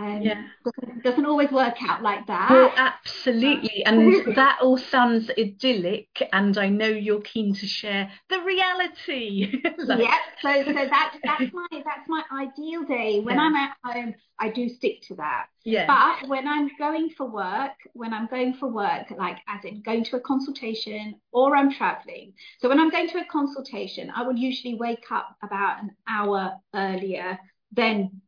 Um, 0.00 0.22
Yeah. 0.22 0.44
doesn't, 0.64 1.02
doesn't 1.02 1.26
always 1.26 1.50
work 1.50 1.74
out 1.82 2.02
like 2.02 2.26
that. 2.28 2.50
Well, 2.50 2.72
absolutely. 2.76 3.84
And 3.84 4.14
that 4.36 4.58
all 4.62 4.76
sounds 4.78 5.28
idyllic. 5.36 6.08
And 6.32 6.56
I 6.56 6.68
know 6.68 6.86
you're 6.86 7.20
keen 7.20 7.54
to 7.56 7.66
share 7.66 8.10
the 8.28 8.40
reality. 8.42 9.62
Like- 9.78 9.98
Yep. 10.00 10.10
So 10.42 10.64
so 10.66 10.72
that's 10.90 11.16
that's 11.24 11.52
my 11.52 11.66
that's 11.72 12.08
my 12.08 12.22
ideal 12.32 12.84
day. 12.84 13.20
When 13.20 13.36
Yeah. 13.36 13.42
I'm 13.42 13.56
at 13.56 13.76
home, 13.84 14.14
I 14.38 14.50
do 14.50 14.68
stick 14.68 15.02
to 15.08 15.14
that. 15.16 15.46
Yeah. 15.64 15.86
But 15.86 16.28
when 16.28 16.46
I'm 16.46 16.70
going 16.78 17.10
for 17.10 17.26
work, 17.28 17.72
when 17.94 18.14
I'm 18.14 18.26
going 18.28 18.54
for 18.54 18.68
work, 18.68 19.10
like 19.16 19.38
as 19.48 19.64
in 19.64 19.82
going 19.82 20.04
to 20.04 20.16
a 20.16 20.20
consultation 20.20 21.16
or 21.32 21.56
I'm 21.56 21.72
traveling. 21.72 22.34
So 22.60 22.68
when 22.68 22.78
I'm 22.78 22.90
going 22.90 23.08
to 23.10 23.18
a 23.18 23.24
consultation, 23.24 24.10
I 24.14 24.22
will 24.22 24.36
usually 24.36 24.74
wake 24.76 25.06
up 25.10 25.36
about 25.42 25.82
an 25.82 25.90
hour 26.08 26.52
earlier 26.74 27.38
than. 27.72 28.22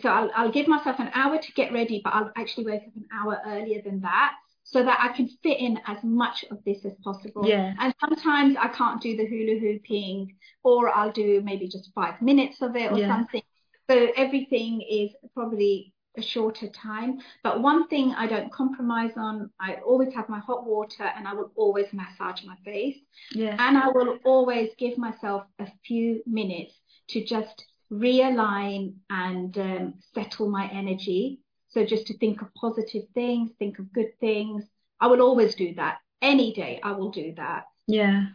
So 0.00 0.08
I'll, 0.08 0.30
I'll 0.34 0.52
give 0.52 0.68
myself 0.68 0.98
an 0.98 1.10
hour 1.14 1.38
to 1.38 1.52
get 1.52 1.72
ready, 1.72 2.00
but 2.02 2.14
I'll 2.14 2.32
actually 2.36 2.66
wake 2.66 2.82
up 2.82 2.96
an 2.96 3.06
hour 3.12 3.40
earlier 3.46 3.82
than 3.82 4.00
that 4.00 4.34
so 4.64 4.82
that 4.82 4.98
I 5.00 5.14
can 5.14 5.28
fit 5.42 5.58
in 5.58 5.78
as 5.86 5.98
much 6.02 6.44
of 6.50 6.58
this 6.64 6.84
as 6.84 6.94
possible. 7.04 7.46
Yeah. 7.46 7.74
And 7.78 7.94
sometimes 8.00 8.56
I 8.58 8.68
can't 8.68 9.02
do 9.02 9.16
the 9.16 9.26
hula 9.26 9.58
hooping, 9.58 10.34
or 10.62 10.88
I'll 10.88 11.12
do 11.12 11.42
maybe 11.44 11.68
just 11.68 11.90
five 11.94 12.22
minutes 12.22 12.62
of 12.62 12.74
it 12.76 12.90
or 12.90 12.98
Yeah. 12.98 13.08
something. 13.08 13.42
So 13.90 14.08
everything 14.16 14.80
is 14.80 15.10
probably 15.34 15.92
a 16.16 16.22
shorter 16.22 16.68
time. 16.68 17.18
But 17.42 17.60
one 17.60 17.88
thing 17.88 18.14
I 18.16 18.26
don't 18.26 18.52
compromise 18.52 19.12
on, 19.16 19.50
I 19.60 19.74
always 19.84 20.14
have 20.14 20.28
my 20.28 20.38
hot 20.38 20.64
water 20.66 21.04
and 21.04 21.26
I 21.26 21.34
will 21.34 21.50
always 21.56 21.92
massage 21.92 22.44
my 22.44 22.56
face. 22.64 22.98
Yeah. 23.32 23.56
And 23.58 23.76
I 23.76 23.88
will 23.88 24.18
always 24.24 24.70
give 24.78 24.96
myself 24.96 25.42
a 25.58 25.66
few 25.84 26.22
minutes 26.26 26.72
to 27.08 27.24
just 27.24 27.66
realign 27.92 28.94
and 29.10 29.56
um, 29.58 29.94
settle 30.14 30.48
my 30.48 30.68
energy. 30.72 31.40
So 31.68 31.84
just 31.84 32.06
to 32.06 32.18
think 32.18 32.42
of 32.42 32.54
positive 32.54 33.04
things, 33.14 33.50
think 33.58 33.78
of 33.78 33.92
good 33.92 34.18
things. 34.20 34.64
I 35.00 35.06
will 35.06 35.22
always 35.22 35.54
do 35.54 35.74
that. 35.74 35.98
Any 36.20 36.52
day 36.52 36.80
I 36.82 36.92
will 36.92 37.10
do 37.10 37.34
that. 37.36 37.64
Yeah. 37.86 38.26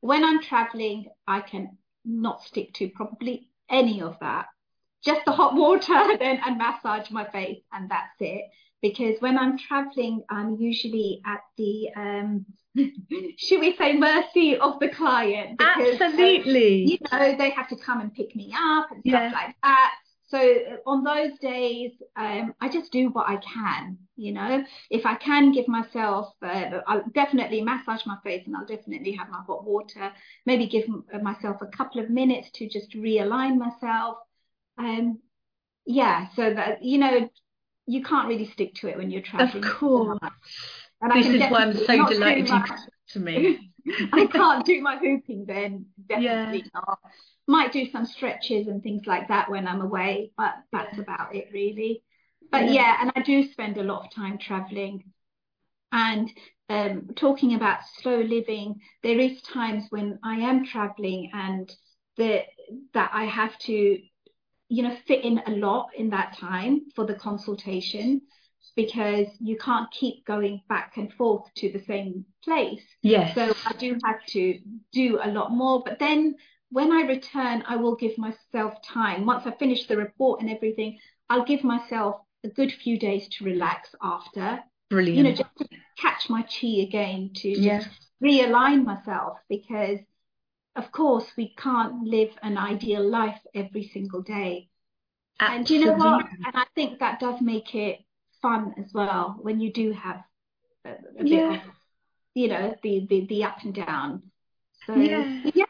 When 0.00 0.24
I'm 0.24 0.42
traveling, 0.42 1.06
I 1.26 1.40
can 1.40 1.78
not 2.04 2.42
stick 2.42 2.72
to 2.74 2.88
probably 2.88 3.48
any 3.68 4.02
of 4.02 4.16
that. 4.20 4.46
Just 5.04 5.24
the 5.24 5.32
hot 5.32 5.54
water 5.54 6.16
then 6.18 6.40
and 6.44 6.58
massage 6.58 7.10
my 7.10 7.24
face 7.30 7.62
and 7.72 7.90
that's 7.90 8.16
it. 8.20 8.44
Because 8.82 9.16
when 9.20 9.38
I'm 9.38 9.58
traveling, 9.58 10.22
I'm 10.30 10.56
usually 10.56 11.20
at 11.26 11.40
the 11.56 11.88
um 11.96 12.46
should 13.38 13.60
we 13.60 13.74
say 13.76 13.94
mercy 13.96 14.56
of 14.56 14.78
the 14.80 14.88
client 14.88 15.58
because, 15.58 15.98
Absolutely. 15.98 16.16
Um, 16.18 16.46
you 16.82 16.98
know, 17.10 17.36
they 17.36 17.50
have 17.50 17.68
to 17.68 17.76
come 17.76 18.00
and 18.00 18.14
pick 18.14 18.36
me 18.36 18.54
up 18.56 18.90
and 18.92 19.04
stuff 19.04 19.24
Yeah. 19.24 19.32
like 19.32 19.54
that. 19.62 19.94
So 20.28 20.38
uh, 20.38 20.76
on 20.90 21.04
those 21.04 21.38
days, 21.38 21.92
um, 22.16 22.54
I 22.60 22.68
just 22.68 22.92
do 22.92 23.08
what 23.10 23.28
I 23.28 23.36
can. 23.36 23.98
You 24.16 24.32
know, 24.32 24.64
if 24.90 25.06
I 25.06 25.14
can 25.14 25.52
give 25.52 25.68
myself, 25.68 26.34
uh, 26.42 26.80
I'll 26.86 27.04
definitely 27.14 27.62
massage 27.62 28.04
my 28.06 28.16
face 28.24 28.42
and 28.46 28.56
I'll 28.56 28.66
definitely 28.66 29.12
have 29.12 29.28
my 29.30 29.42
hot 29.46 29.64
water. 29.64 30.12
Maybe 30.46 30.66
give 30.68 30.84
uh, 31.12 31.18
myself 31.18 31.58
a 31.62 31.66
couple 31.76 32.00
of 32.00 32.10
minutes 32.10 32.50
to 32.54 32.68
just 32.68 32.92
realign 32.92 33.58
myself. 33.58 34.18
Um, 34.78 35.20
yeah, 35.86 36.28
so 36.36 36.54
that 36.54 36.82
you 36.84 36.98
know, 36.98 37.30
you 37.86 38.02
can't 38.02 38.28
really 38.28 38.46
stick 38.46 38.74
to 38.76 38.88
it 38.88 38.96
when 38.96 39.10
you're 39.10 39.22
traveling. 39.22 39.64
Of 39.64 39.78
course. 39.78 40.18
And 41.00 41.12
This 41.12 41.26
is 41.26 41.50
why 41.50 41.62
I'm 41.62 41.76
so 41.76 42.04
delighted 42.04 42.48
you 42.50 42.62
to 43.08 43.20
me. 43.20 43.72
I 44.12 44.26
can't 44.26 44.64
do 44.64 44.80
my 44.80 44.96
hooping 44.96 45.44
then, 45.46 45.86
definitely 46.08 46.64
not. 46.74 46.98
Might 47.46 47.72
do 47.72 47.86
some 47.90 48.06
stretches 48.06 48.66
and 48.66 48.82
things 48.82 49.06
like 49.06 49.28
that 49.28 49.50
when 49.50 49.68
I'm 49.68 49.80
away, 49.80 50.32
but 50.36 50.54
that's 50.72 50.96
Yeah. 50.96 51.02
about 51.04 51.34
it 51.34 51.48
really. 51.52 52.02
But 52.50 52.66
Yeah. 52.66 52.72
yeah, 52.72 52.96
and 53.00 53.12
I 53.14 53.22
do 53.22 53.44
spend 53.52 53.76
a 53.78 53.82
lot 53.84 54.04
of 54.06 54.12
time 54.12 54.38
traveling. 54.38 55.04
And 55.92 56.30
um, 56.68 57.08
talking 57.16 57.54
about 57.54 57.80
slow 58.00 58.20
living, 58.20 58.80
there 59.02 59.18
is 59.18 59.40
times 59.42 59.84
when 59.90 60.18
I 60.24 60.36
am 60.40 60.64
traveling 60.64 61.30
and 61.32 61.72
the 62.16 62.42
that 62.94 63.10
I 63.12 63.24
have 63.24 63.56
to, 63.60 63.98
you 64.68 64.82
know, 64.82 64.96
fit 65.06 65.24
in 65.24 65.40
a 65.46 65.50
lot 65.50 65.88
in 65.96 66.10
that 66.10 66.36
time 66.36 66.82
for 66.94 67.04
the 67.06 67.14
consultation 67.14 68.22
because 68.74 69.26
you 69.40 69.56
can't 69.56 69.90
keep 69.90 70.24
going 70.26 70.60
back 70.68 70.94
and 70.96 71.12
forth 71.14 71.44
to 71.56 71.70
the 71.72 71.82
same 71.84 72.24
place. 72.44 72.82
Yes. 73.02 73.34
So 73.34 73.54
I 73.64 73.72
do 73.78 73.96
have 74.04 74.24
to 74.30 74.58
do 74.92 75.18
a 75.22 75.30
lot 75.30 75.52
more. 75.52 75.82
But 75.84 75.98
then 75.98 76.34
when 76.70 76.92
I 76.92 77.02
return, 77.02 77.62
I 77.66 77.76
will 77.76 77.94
give 77.96 78.18
myself 78.18 78.74
time. 78.82 79.24
Once 79.24 79.46
I 79.46 79.52
finish 79.52 79.86
the 79.86 79.96
report 79.96 80.40
and 80.40 80.50
everything, 80.50 80.98
I'll 81.30 81.44
give 81.44 81.64
myself 81.64 82.20
a 82.44 82.48
good 82.48 82.72
few 82.72 82.98
days 82.98 83.28
to 83.28 83.44
relax 83.44 83.94
after, 84.02 84.60
Brilliant. 84.90 85.16
you 85.16 85.22
know, 85.24 85.30
just 85.32 85.50
to 85.58 85.68
catch 85.98 86.28
my 86.28 86.42
chi 86.42 86.82
again, 86.82 87.30
to 87.36 87.54
just 87.54 87.64
Yeah. 87.64 87.82
realign 88.22 88.84
myself 88.84 89.38
because, 89.48 89.98
of 90.76 90.92
course, 90.92 91.26
we 91.36 91.54
can't 91.56 92.04
live 92.04 92.30
an 92.42 92.58
ideal 92.58 93.08
life 93.08 93.40
every 93.54 93.90
single 93.92 94.22
day. 94.22 94.68
Absolutely. 95.40 95.56
And 95.58 95.70
you 95.70 95.80
know 95.80 95.94
what? 95.96 96.26
And 96.44 96.56
I 96.56 96.64
think 96.74 96.98
that 97.00 97.20
does 97.20 97.40
make 97.40 97.74
it 97.74 98.00
fun 98.42 98.74
as 98.78 98.92
well 98.92 99.38
when 99.40 99.60
you 99.60 99.72
do 99.72 99.92
have 99.92 100.22
a, 100.84 100.90
a 101.20 101.24
bit 101.24 101.32
Yeah. 101.32 101.52
of, 101.52 101.60
you 102.34 102.48
know, 102.48 102.74
the, 102.82 103.06
the, 103.08 103.26
the 103.26 103.44
up 103.44 103.58
and 103.62 103.74
down. 103.74 104.22
So, 104.86 104.94
Yeah. 104.94 105.24
yeah. 105.54 105.64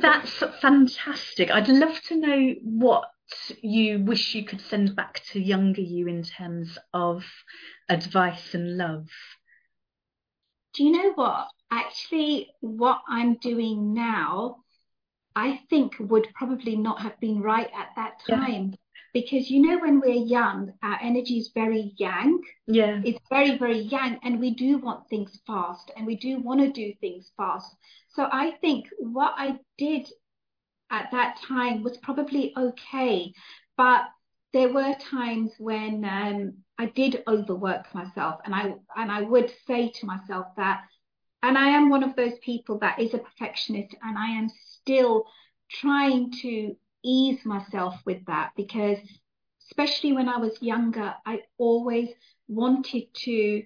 That's 0.00 0.30
fantastic. 0.60 1.50
I'd 1.50 1.68
love 1.68 2.00
to 2.08 2.16
know 2.16 2.54
what 2.62 3.04
you 3.62 4.02
wish 4.04 4.34
you 4.34 4.44
could 4.44 4.60
send 4.60 4.94
back 4.96 5.22
to 5.32 5.40
younger 5.40 5.80
you 5.82 6.06
in 6.08 6.22
terms 6.22 6.78
of 6.92 7.24
advice 7.88 8.54
and 8.54 8.76
love. 8.76 9.08
Do 10.74 10.84
you 10.84 10.92
know 10.92 11.12
what? 11.14 11.48
Actually, 11.70 12.48
what 12.60 13.02
I'm 13.08 13.34
doing 13.36 13.94
now, 13.94 14.64
I 15.36 15.60
think 15.70 15.94
would 16.00 16.28
probably 16.34 16.76
not 16.76 17.00
have 17.00 17.18
been 17.20 17.40
right 17.40 17.70
at 17.74 17.90
that 17.96 18.22
Yeah. 18.28 18.36
time. 18.36 18.74
Because 19.14 19.50
you 19.50 19.62
know, 19.62 19.78
when 19.78 20.00
we're 20.00 20.24
young, 20.24 20.72
our 20.82 20.98
energy 21.00 21.38
is 21.38 21.50
very 21.54 21.92
yang. 21.96 22.40
Yeah. 22.66 23.00
It's 23.04 23.20
very, 23.30 23.56
very 23.58 23.80
yang, 23.80 24.18
and 24.22 24.38
we 24.38 24.50
do 24.54 24.78
want 24.78 25.08
things 25.08 25.40
fast 25.46 25.90
and 25.96 26.06
we 26.06 26.16
do 26.16 26.40
want 26.40 26.60
to 26.60 26.70
do 26.72 26.92
things 27.00 27.32
fast. 27.36 27.74
So 28.10 28.28
I 28.30 28.52
think 28.60 28.88
what 28.98 29.34
I 29.36 29.58
did 29.78 30.08
at 30.90 31.10
that 31.12 31.38
time 31.46 31.82
was 31.82 31.96
probably 31.98 32.52
okay. 32.56 33.32
But 33.76 34.02
there 34.52 34.72
were 34.72 34.94
times 34.94 35.52
when 35.58 36.04
um, 36.04 36.54
I 36.78 36.86
did 36.86 37.22
overwork 37.26 37.94
myself, 37.94 38.40
and 38.44 38.54
I 38.54 38.74
and 38.96 39.10
I 39.12 39.22
would 39.22 39.52
say 39.66 39.90
to 39.90 40.06
myself 40.06 40.46
that, 40.56 40.82
and 41.42 41.56
I 41.58 41.68
am 41.70 41.88
one 41.90 42.02
of 42.04 42.16
those 42.16 42.38
people 42.40 42.78
that 42.80 42.98
is 43.00 43.14
a 43.14 43.18
perfectionist, 43.18 43.94
and 44.02 44.18
I 44.18 44.30
am 44.38 44.48
still 44.48 45.24
trying 45.70 46.32
to 46.42 46.76
ease 47.04 47.44
myself 47.44 47.94
with 48.04 48.24
that 48.26 48.52
because, 48.56 48.98
especially 49.70 50.12
when 50.12 50.28
I 50.28 50.38
was 50.38 50.60
younger, 50.62 51.14
I 51.26 51.42
always 51.58 52.10
wanted 52.48 53.04
to 53.24 53.62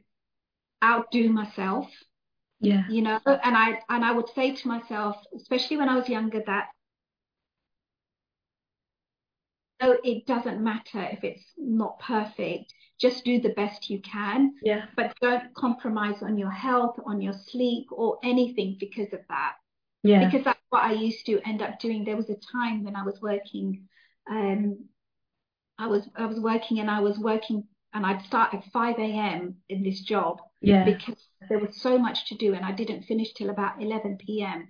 outdo 0.85 1.31
myself 1.31 1.89
Yeah. 2.61 2.85
you 2.89 3.03
know 3.03 3.21
and 3.27 3.57
i 3.57 3.81
and 3.89 4.05
i 4.05 4.13
would 4.13 4.29
say 4.35 4.55
to 4.55 4.69
myself 4.69 5.17
especially 5.37 5.77
when 5.77 5.89
i 5.89 5.97
was 5.97 6.09
younger 6.09 6.43
that 6.47 6.69
no 9.81 9.97
it 10.05 10.27
doesn't 10.27 10.63
matter 10.63 11.03
if 11.13 11.25
it's 11.25 11.45
not 11.57 11.99
perfect 12.01 12.73
just 13.05 13.25
do 13.25 13.35
the 13.41 13.55
best 13.63 13.91
you 13.93 13.99
can 14.15 14.39
Yeah. 14.71 14.83
but 14.99 15.09
don't 15.27 15.53
compromise 15.65 16.21
on 16.29 16.35
your 16.43 16.55
health 16.67 16.97
on 17.11 17.17
your 17.27 17.37
sleep 17.51 17.87
or 17.91 18.11
anything 18.33 18.71
because 18.85 19.13
of 19.19 19.23
that 19.35 19.53
Yeah. 20.03 20.23
because 20.25 20.45
that's 20.45 20.67
what 20.71 20.85
i 20.91 20.93
used 21.09 21.23
to 21.27 21.41
end 21.51 21.61
up 21.67 21.75
doing 21.85 22.01
there 22.05 22.21
was 22.23 22.31
a 22.31 22.41
time 22.57 22.77
when 22.85 22.97
i 22.97 23.05
was 23.11 23.19
working 23.31 23.69
um 24.37 24.63
i 25.79 25.87
was 25.87 26.03
i 26.17 26.27
was 26.33 26.39
working 26.51 26.77
and 26.81 26.91
i 26.91 27.01
was 27.09 27.19
working 27.19 27.65
and 27.95 28.07
i'd 28.07 28.23
start 28.31 28.55
at 28.55 28.65
5 28.73 28.99
a.m 28.99 29.57
in 29.69 29.83
this 29.83 30.01
job 30.13 30.35
Yeah. 30.61 30.85
because 30.93 31.21
there 31.49 31.59
was 31.59 31.75
so 31.87 31.99
much 31.99 32.19
to 32.29 32.35
do 32.37 32.49
and 32.55 32.65
I 32.65 32.73
didn't 32.81 33.03
finish 33.03 33.31
till 33.35 33.51
about 33.51 33.83
11 33.83 34.19
p.m. 34.25 34.69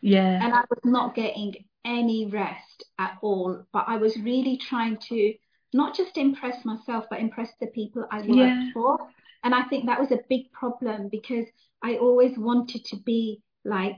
Yeah. 0.00 0.34
and 0.42 0.54
I 0.54 0.62
was 0.70 0.78
not 0.84 1.16
getting 1.16 1.50
any 1.84 2.20
rest 2.26 2.78
at 2.98 3.18
all. 3.22 3.64
But 3.72 3.84
I 3.88 3.96
was 3.96 4.16
really 4.30 4.56
trying 4.56 4.98
to 5.08 5.34
not 5.72 5.96
just 5.96 6.16
impress 6.16 6.64
myself, 6.64 7.04
but 7.10 7.20
impress 7.20 7.50
the 7.60 7.66
people 7.68 8.06
I 8.10 8.18
worked 8.18 8.36
Yeah. 8.36 8.72
for. 8.74 8.98
And 9.44 9.54
I 9.54 9.64
think 9.64 9.86
that 9.86 10.00
was 10.00 10.12
a 10.12 10.20
big 10.28 10.52
problem 10.52 11.08
because 11.08 11.46
I 11.82 11.96
always 11.96 12.38
wanted 12.38 12.84
to 12.86 12.96
be 12.96 13.42
like, 13.64 13.96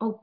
oh, 0.00 0.20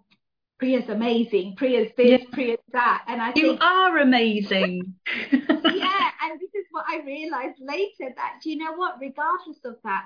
Priya's 0.59 0.89
amazing, 0.89 1.55
Priya's 1.57 1.91
this, 1.97 2.21
Yeah. 2.21 2.27
Priya's 2.31 2.59
that. 2.71 3.03
And 3.07 3.21
I 3.21 3.29
You 3.35 3.49
think 3.49 3.61
are 3.61 3.97
amazing. 3.97 4.93
yeah, 5.31 6.11
and 6.23 6.39
this 6.39 6.53
is 6.53 6.65
what 6.71 6.85
I 6.87 7.01
realized 7.05 7.59
later 7.59 8.13
that 8.15 8.39
you 8.45 8.57
know 8.57 8.73
what? 8.73 8.99
Regardless 9.01 9.57
of 9.65 9.77
that, 9.83 10.05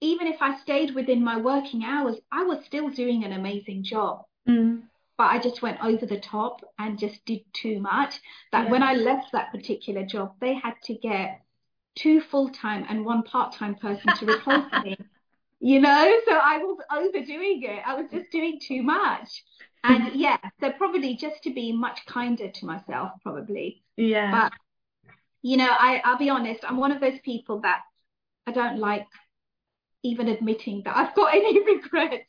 even 0.00 0.26
if 0.26 0.42
I 0.42 0.58
stayed 0.60 0.94
within 0.94 1.22
my 1.24 1.36
working 1.40 1.84
hours, 1.84 2.16
I 2.30 2.42
was 2.42 2.64
still 2.66 2.90
doing 2.90 3.24
an 3.24 3.32
amazing 3.32 3.84
job. 3.84 4.24
Mm. 4.48 4.82
But 5.16 5.24
I 5.30 5.38
just 5.38 5.62
went 5.62 5.82
over 5.84 6.06
the 6.06 6.20
top 6.20 6.60
and 6.78 6.98
just 6.98 7.24
did 7.24 7.42
too 7.52 7.80
much. 7.80 8.20
That 8.52 8.66
Yeah. 8.66 8.70
when 8.70 8.82
I 8.82 8.94
left 8.94 9.32
that 9.32 9.52
particular 9.52 10.04
job, 10.04 10.36
they 10.40 10.54
had 10.54 10.74
to 10.84 10.94
get 10.94 11.42
two 11.96 12.20
full 12.20 12.50
time 12.50 12.86
and 12.88 13.04
one 13.04 13.22
part 13.24 13.54
time 13.54 13.76
person 13.76 14.12
to 14.14 14.26
replace 14.26 14.66
me. 14.82 14.96
You 15.60 15.80
know, 15.80 16.20
so 16.26 16.32
I 16.34 16.58
was 16.58 16.78
overdoing 16.92 17.62
it. 17.62 17.82
I 17.86 17.94
was 17.94 18.10
just 18.10 18.30
doing 18.30 18.60
too 18.60 18.82
much. 18.82 19.44
And 19.82 20.14
yeah, 20.14 20.38
so 20.60 20.72
probably 20.72 21.16
just 21.16 21.42
to 21.44 21.54
be 21.54 21.72
much 21.72 22.04
kinder 22.06 22.50
to 22.50 22.66
myself, 22.66 23.12
probably. 23.22 23.82
Yeah. 23.96 24.42
But 24.42 24.52
you 25.42 25.56
know, 25.56 25.68
I, 25.70 26.00
I'll 26.04 26.18
be 26.18 26.30
honest, 26.30 26.64
I'm 26.64 26.78
one 26.78 26.92
of 26.92 27.00
those 27.00 27.18
people 27.24 27.60
that 27.60 27.82
I 28.46 28.52
don't 28.52 28.78
like 28.78 29.06
even 30.02 30.28
admitting 30.28 30.82
that 30.84 30.96
I've 30.96 31.14
got 31.14 31.34
any 31.34 31.64
regrets 31.64 32.28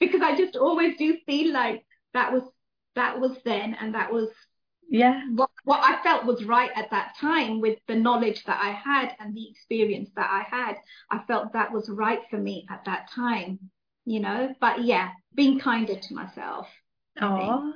because 0.00 0.20
I 0.22 0.36
just 0.36 0.56
always 0.56 0.96
do 0.96 1.18
feel 1.26 1.52
like 1.52 1.84
that 2.14 2.32
was 2.32 2.42
that 2.94 3.20
was 3.20 3.36
then 3.44 3.74
and 3.80 3.94
that 3.94 4.12
was 4.12 4.28
yeah. 4.88 5.22
what, 5.34 5.48
what 5.64 5.80
I 5.82 6.02
felt 6.02 6.26
was 6.26 6.44
right 6.44 6.70
at 6.76 6.90
that 6.90 7.14
time 7.18 7.60
with 7.60 7.78
the 7.88 7.94
knowledge 7.94 8.44
that 8.44 8.60
I 8.62 8.70
had 8.72 9.14
and 9.18 9.34
the 9.34 9.48
experience 9.48 10.10
that 10.16 10.28
I 10.30 10.44
had. 10.54 10.76
I 11.10 11.24
felt 11.26 11.54
that 11.54 11.72
was 11.72 11.88
right 11.88 12.20
for 12.28 12.36
me 12.36 12.66
at 12.70 12.84
that 12.84 13.10
time, 13.10 13.58
you 14.04 14.20
know. 14.20 14.54
But 14.60 14.84
yeah, 14.84 15.12
being 15.34 15.58
kinder 15.58 15.96
to 15.96 16.14
myself. 16.14 16.68
Oh, 17.20 17.72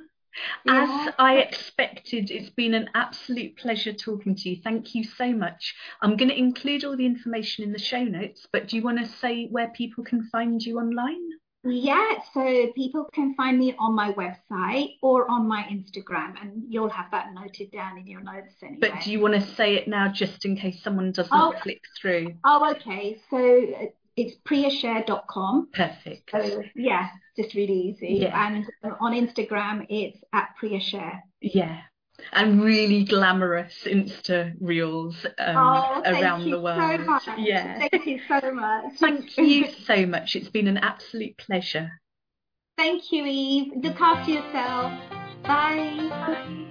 as 0.67 1.13
I 1.17 1.37
expected, 1.37 2.29
it's 2.29 2.51
been 2.51 2.75
an 2.75 2.89
absolute 2.93 3.57
pleasure 3.57 3.93
talking 3.93 4.35
to 4.35 4.49
you. 4.49 4.61
Thank 4.63 4.93
you 4.93 5.03
so 5.03 5.33
much. 5.33 5.75
I'm 6.01 6.17
going 6.17 6.29
to 6.29 6.37
include 6.37 6.83
all 6.83 6.95
the 6.95 7.05
information 7.05 7.63
in 7.63 7.71
the 7.71 7.79
show 7.79 8.03
notes, 8.03 8.47
but 8.51 8.67
do 8.67 8.75
you 8.75 8.83
want 8.83 8.99
to 8.99 9.07
say 9.07 9.47
where 9.47 9.69
people 9.69 10.03
can 10.03 10.29
find 10.29 10.61
you 10.61 10.77
online? 10.77 11.29
Yeah, 11.69 12.19
so 12.33 12.71
people 12.75 13.09
can 13.13 13.35
find 13.35 13.57
me 13.59 13.75
on 13.77 13.93
my 13.93 14.13
website 14.13 14.95
or 15.01 15.29
on 15.29 15.47
my 15.47 15.63
Instagram, 15.63 16.41
and 16.41 16.63
you'll 16.67 16.89
have 16.89 17.11
that 17.11 17.33
noted 17.33 17.71
down 17.71 17.97
in 17.97 18.07
your 18.07 18.21
notes 18.21 18.53
anyway. 18.61 18.77
But 18.79 19.01
do 19.03 19.11
you 19.11 19.19
want 19.19 19.33
to 19.35 19.41
say 19.41 19.75
it 19.75 19.87
now 19.87 20.07
just 20.07 20.45
in 20.45 20.55
case 20.55 20.81
someone 20.83 21.11
doesn't 21.11 21.33
oh, 21.33 21.53
click 21.61 21.81
through? 21.99 22.35
Oh, 22.43 22.71
okay. 22.71 23.19
So 23.29 23.37
uh, 23.37 23.85
it's 24.15 24.35
priyasher.com. 24.47 25.69
Perfect. 25.73 26.31
So, 26.31 26.63
yeah, 26.75 27.09
just 27.35 27.53
really 27.53 27.73
easy. 27.73 28.19
Yeah. 28.21 28.47
And 28.47 28.65
on 28.99 29.13
Instagram, 29.13 29.85
it's 29.89 30.17
at 30.33 30.49
priyasher. 30.61 31.21
Yeah. 31.41 31.81
And 32.31 32.61
really 32.63 33.03
glamorous 33.03 33.73
Insta 33.85 34.53
reels 34.59 35.25
um, 35.37 35.55
oh, 35.57 36.01
around 36.05 36.49
the 36.49 36.59
world. 36.59 37.01
So 37.23 37.35
yeah. 37.37 37.87
Thank 37.91 38.05
you 38.05 38.19
so 38.27 38.51
much. 38.51 38.93
thank 38.99 39.37
you 39.37 39.65
so 39.85 40.05
much. 40.05 40.35
It's 40.35 40.49
been 40.49 40.67
an 40.67 40.77
absolute 40.77 41.37
pleasure. 41.37 42.01
Thank 42.77 43.11
you, 43.11 43.25
Eve. 43.25 43.73
Look 43.83 43.99
after 43.99 44.31
yourself. 44.31 44.93
Bye. 45.43 46.07
Bye. 46.09 46.67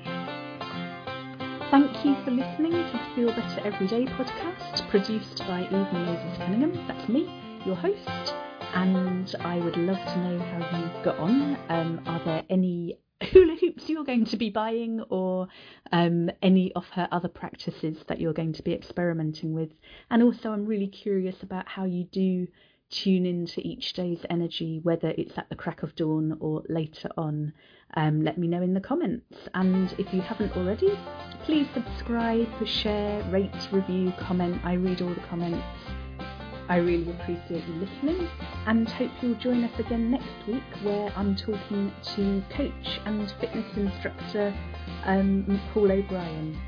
Thank 1.70 2.04
you 2.04 2.14
for 2.24 2.30
listening 2.30 2.72
to 2.72 2.92
the 2.92 3.14
Feel 3.16 3.28
Better 3.28 3.66
Everyday 3.66 4.04
podcast, 4.06 4.88
produced 4.88 5.38
by 5.38 5.62
Eve 5.62 5.70
Menezes 5.70 6.37
Cunningham. 6.38 6.87
That's 6.87 7.09
me, 7.09 7.28
your 7.66 7.74
host, 7.74 8.35
and 8.72 9.35
I 9.40 9.59
would 9.59 9.76
love 9.76 9.96
to 9.96 10.18
know 10.18 10.38
how 10.38 10.78
you 10.78 11.04
got 11.04 11.18
on. 11.18 11.59
Um, 11.68 12.00
are 12.06 12.24
there 12.24 12.44
any 12.50 12.98
hula 13.22 13.57
hoops 13.57 13.88
you're 13.88 14.05
going 14.05 14.26
to 14.26 14.37
be 14.37 14.50
buying, 14.50 15.00
or 15.09 15.48
um, 15.92 16.31
any 16.42 16.72
of 16.74 16.85
her 16.90 17.09
other 17.11 17.29
practices 17.29 17.98
that 18.09 18.20
you're 18.20 18.33
going 18.33 18.52
to 18.55 18.62
be 18.62 18.72
experimenting 18.72 19.52
with? 19.52 19.70
And 20.11 20.22
also, 20.22 20.52
I'm 20.52 20.66
really 20.66 20.88
curious 20.88 21.42
about 21.42 21.68
how 21.68 21.85
you 21.85 22.05
do 22.05 22.46
tune 22.88 23.26
into 23.26 23.61
each 23.66 23.92
day's 23.94 24.20
energy, 24.31 24.81
whether 24.83 25.09
it's 25.16 25.37
at 25.37 25.48
the 25.48 25.57
crack 25.57 25.83
of 25.83 25.94
dawn 25.96 26.37
or 26.40 26.62
later 26.68 27.09
on. 27.16 27.52
Um, 27.94 28.22
let 28.22 28.38
me 28.38 28.46
know 28.46 28.62
in 28.62 28.74
the 28.74 28.81
comments. 28.81 29.37
And 29.55 29.92
if 29.98 30.12
you 30.12 30.20
haven't 30.20 30.57
already, 30.57 30.98
please 31.44 31.66
subscribe, 31.74 32.48
share, 32.66 33.22
rate, 33.31 33.68
review, 33.72 34.12
comment. 34.18 34.61
I 34.64 34.74
read 34.74 35.02
all 35.02 35.14
the 35.14 35.20
comments. 35.20 35.64
I 36.68 36.76
really 36.76 37.11
appreciate 37.11 37.66
you 37.68 37.74
listening 37.74 38.29
and 38.66 38.88
hope 38.88 39.11
you'll 39.22 39.37
join 39.37 39.62
us 39.64 39.79
again 39.79 40.11
next 40.11 40.48
week 40.48 40.62
where 40.83 41.12
I'm 41.16 41.37
talking 41.37 41.92
to 42.16 42.42
coach 42.57 43.00
and 43.05 43.33
fitness 43.40 43.76
instructor 43.76 44.55
um, 45.05 45.61
Paul 45.72 45.92
O'Brien. 45.92 46.59